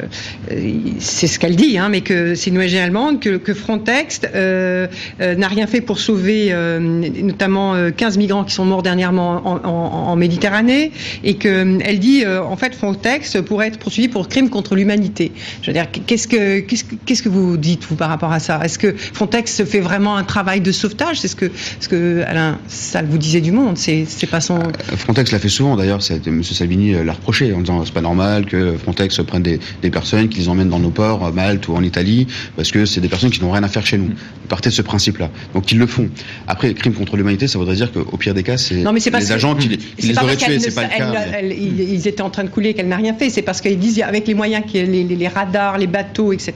[1.00, 4.88] c'est ce qu'elle dit, hein, mais que c'est une ONG allemande, que, que Frontex euh,
[5.20, 10.92] n'a rien fait pour sauver notamment 15 migrants qui sont morts dernièrement en, en, Méditerranée
[11.24, 15.32] et qu'elle dit, en fait, Frontex pourrait être poursuivi pour crime contre l'humanité.
[15.62, 18.62] Je veux dire, qu'est-ce que, qu'est-ce que vous dites, vous, par rapport à ça?
[18.64, 22.58] Est-ce que Frontex fait vraiment un travail de sauvetage C'est ce que ce que Alain
[22.68, 24.60] Salle vous disait du monde, c'est pas son.
[24.60, 26.44] Euh, Frontex l'a fait souvent d'ailleurs, M.
[26.44, 30.40] Salvini euh, l'a reproché en disant c'est pas normal que Frontex prenne des, personnes, qui
[30.40, 33.30] les emmène dans nos ports, à Malte ou en Italie, parce que c'est des personnes
[33.30, 34.10] qui n'ont rien à faire chez nous.
[34.44, 35.30] Ils partaient de ce principe-là.
[35.54, 36.10] Donc ils le font.
[36.48, 39.70] Après, crime contre l'humanité, ça voudrait dire qu'au pire des cas, c'est les agents qui,
[40.00, 41.42] les auraient tués, c'est pas le cas.
[41.42, 43.30] ils étaient en train de couler qu'elle n'a rien fait.
[43.30, 46.54] C'est parce qu'ils disent avec les moyens, les, les, radars, les bateaux, etc.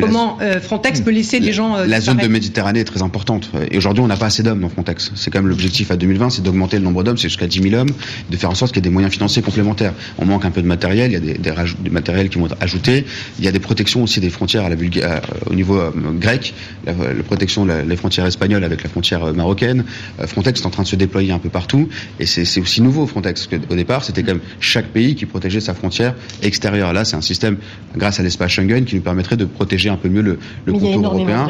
[0.00, 1.73] comment euh, Frontex peut laisser des gens.
[1.86, 3.50] La zone de Méditerranée est très importante.
[3.70, 5.12] Et aujourd'hui, on n'a pas assez d'hommes dans Frontex.
[5.14, 7.74] C'est quand même l'objectif à 2020, c'est d'augmenter le nombre d'hommes, c'est jusqu'à 10 000
[7.74, 7.90] hommes,
[8.30, 9.92] de faire en sorte qu'il y ait des moyens financiers complémentaires.
[10.18, 12.56] On manque un peu de matériel, il y a des, des, matériels qui vont être
[12.60, 13.04] ajoutés.
[13.38, 16.54] Il y a des protections aussi des frontières à la euh, au niveau euh, grec,
[16.86, 16.94] la,
[17.24, 19.84] protection des frontières espagnoles avec la frontière euh, marocaine.
[20.26, 21.88] Frontex est en train de se déployer un peu partout,
[22.20, 23.48] et c'est aussi nouveau Frontex.
[23.70, 26.92] Au départ, c'était quand même chaque pays qui protégeait sa frontière extérieure.
[26.92, 27.56] Là, c'est un système,
[27.96, 31.04] grâce à l'espace Schengen, qui nous permettrait de protéger un peu mieux le, le contour
[31.04, 31.46] européen.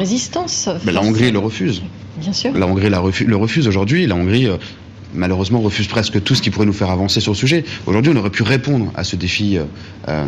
[0.85, 1.81] La Hongrie le refuse.
[2.17, 2.53] Bien sûr.
[2.53, 4.07] La Hongrie le refuse aujourd'hui.
[4.07, 4.57] La Hongrie euh,
[5.15, 7.63] malheureusement refuse presque tout ce qui pourrait nous faire avancer sur le sujet.
[7.85, 9.63] Aujourd'hui, on aurait pu répondre à ce défi euh,
[10.07, 10.25] euh,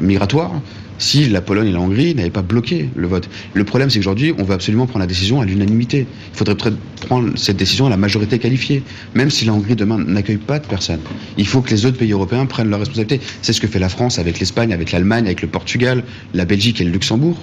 [0.00, 0.52] migratoire
[0.98, 3.28] si la Pologne et la Hongrie n'avaient pas bloqué le vote.
[3.54, 6.06] Le problème, c'est qu'aujourd'hui, on veut absolument prendre la décision à l'unanimité.
[6.32, 8.84] Il faudrait peut-être prendre cette décision à la majorité qualifiée,
[9.14, 11.00] même si la Hongrie demain n'accueille pas de personnes.
[11.38, 13.20] Il faut que les autres pays européens prennent leurs responsabilités.
[13.40, 16.04] C'est ce que fait la France avec l'Espagne, avec l'Allemagne, avec le Portugal,
[16.34, 17.36] la Belgique et le Luxembourg.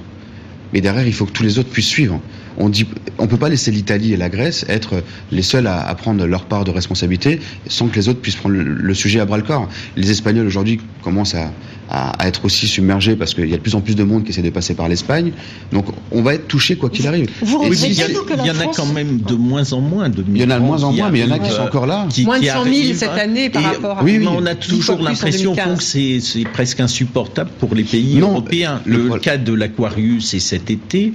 [0.74, 2.22] Mais derrière, il faut que tous les autres puissent suivre
[2.60, 2.86] on dit,
[3.18, 5.02] on peut pas laisser l'Italie et la Grèce être
[5.32, 8.94] les seuls à, prendre leur part de responsabilité sans que les autres puissent prendre le,
[8.94, 9.70] sujet à bras le corps.
[9.96, 11.52] Les Espagnols aujourd'hui commencent à,
[12.24, 14.42] être aussi submergés parce qu'il y a de plus en plus de monde qui essaie
[14.42, 15.32] de passer par l'Espagne.
[15.72, 17.30] Donc on va être touché quoi qu'il arrive.
[17.42, 20.60] il y, en a quand même de moins en moins de Il y en a
[20.60, 22.08] de moins en moins, mais il y en a qui sont encore là.
[22.24, 24.04] moins de 100 000 cette année par rapport à.
[24.04, 28.82] Oui, on a toujours l'impression que c'est presque insupportable pour les pays européens.
[28.86, 31.14] Le, cas de l'Aquarius et cet été.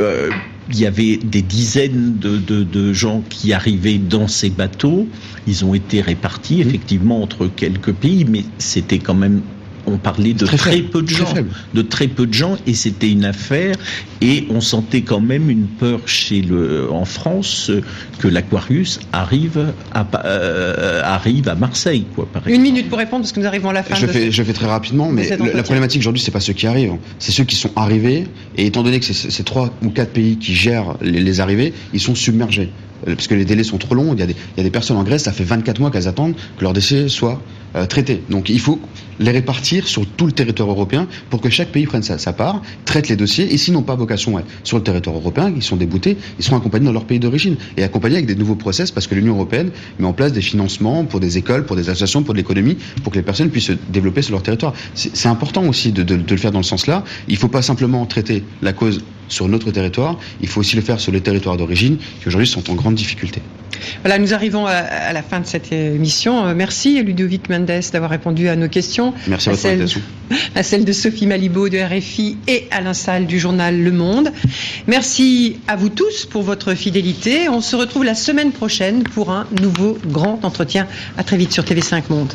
[0.00, 0.30] Euh,
[0.68, 5.06] il y avait des dizaines de, de, de, gens qui arrivaient dans ces bateaux.
[5.46, 6.68] Ils ont été répartis mmh.
[6.68, 9.42] effectivement entre quelques pays, mais c'était quand même
[9.86, 11.32] on parlait de très, peu de gens,
[11.74, 13.76] de très peu de gens, et c'était une affaire.
[14.20, 17.70] Et on sentait quand même une peur chez le, en France
[18.18, 22.28] que l'Aquarius arrive à euh, arrive à Marseille, quoi.
[22.46, 23.94] une minute pour répondre parce que nous arrivons à la fin.
[23.94, 26.94] Je fais je fais très rapidement, mais la problématique aujourd'hui c'est pas ceux qui arrivent,
[27.18, 28.26] c'est ceux qui sont arrivés.
[28.56, 32.00] Et étant donné que c'est trois ou quatre pays qui gèrent les, les arrivées, ils
[32.00, 32.70] sont submergés
[33.06, 34.14] euh, parce que les délais sont trop longs.
[34.14, 35.90] Il y, a des, il y a des personnes en Grèce, ça fait 24 mois
[35.90, 37.40] qu'elles attendent que leur décès soit
[37.74, 38.22] euh, traités.
[38.30, 38.80] Donc il faut
[39.18, 43.08] les répartir sur tout le territoire européen pour que chaque pays prenne sa, part, traite
[43.08, 46.44] les dossiers, et s'ils n'ont pas vocation sur le territoire européen, ils sont déboutés, ils
[46.44, 49.34] seront accompagnés dans leur pays d'origine, et accompagnés avec des nouveaux process, parce que l'Union
[49.34, 52.76] européenne met en place des financements pour des écoles, pour des associations, pour de l'économie,
[53.02, 54.72] pour que les personnes puissent se développer sur leur territoire.
[54.94, 57.04] C'est important aussi de, le faire dans le sens-là.
[57.28, 60.82] Il ne faut pas simplement traiter la cause sur notre territoire, il faut aussi le
[60.82, 63.42] faire sur les territoires d'origine, qui aujourd'hui sont en grande difficulté.
[64.02, 66.46] Voilà, nous arrivons à, la fin de cette émission.
[66.46, 69.05] Euh, merci Ludovic Mendes d'avoir répondu à nos questions.
[69.26, 69.86] Merci à, votre celle,
[70.54, 74.32] à celle de Sophie Malibaud de RFI et Alain Salle du journal Le Monde.
[74.86, 77.48] Merci à vous tous pour votre fidélité.
[77.48, 80.86] On se retrouve la semaine prochaine pour un nouveau grand entretien.
[81.16, 82.32] À très vite sur TV5 Monde.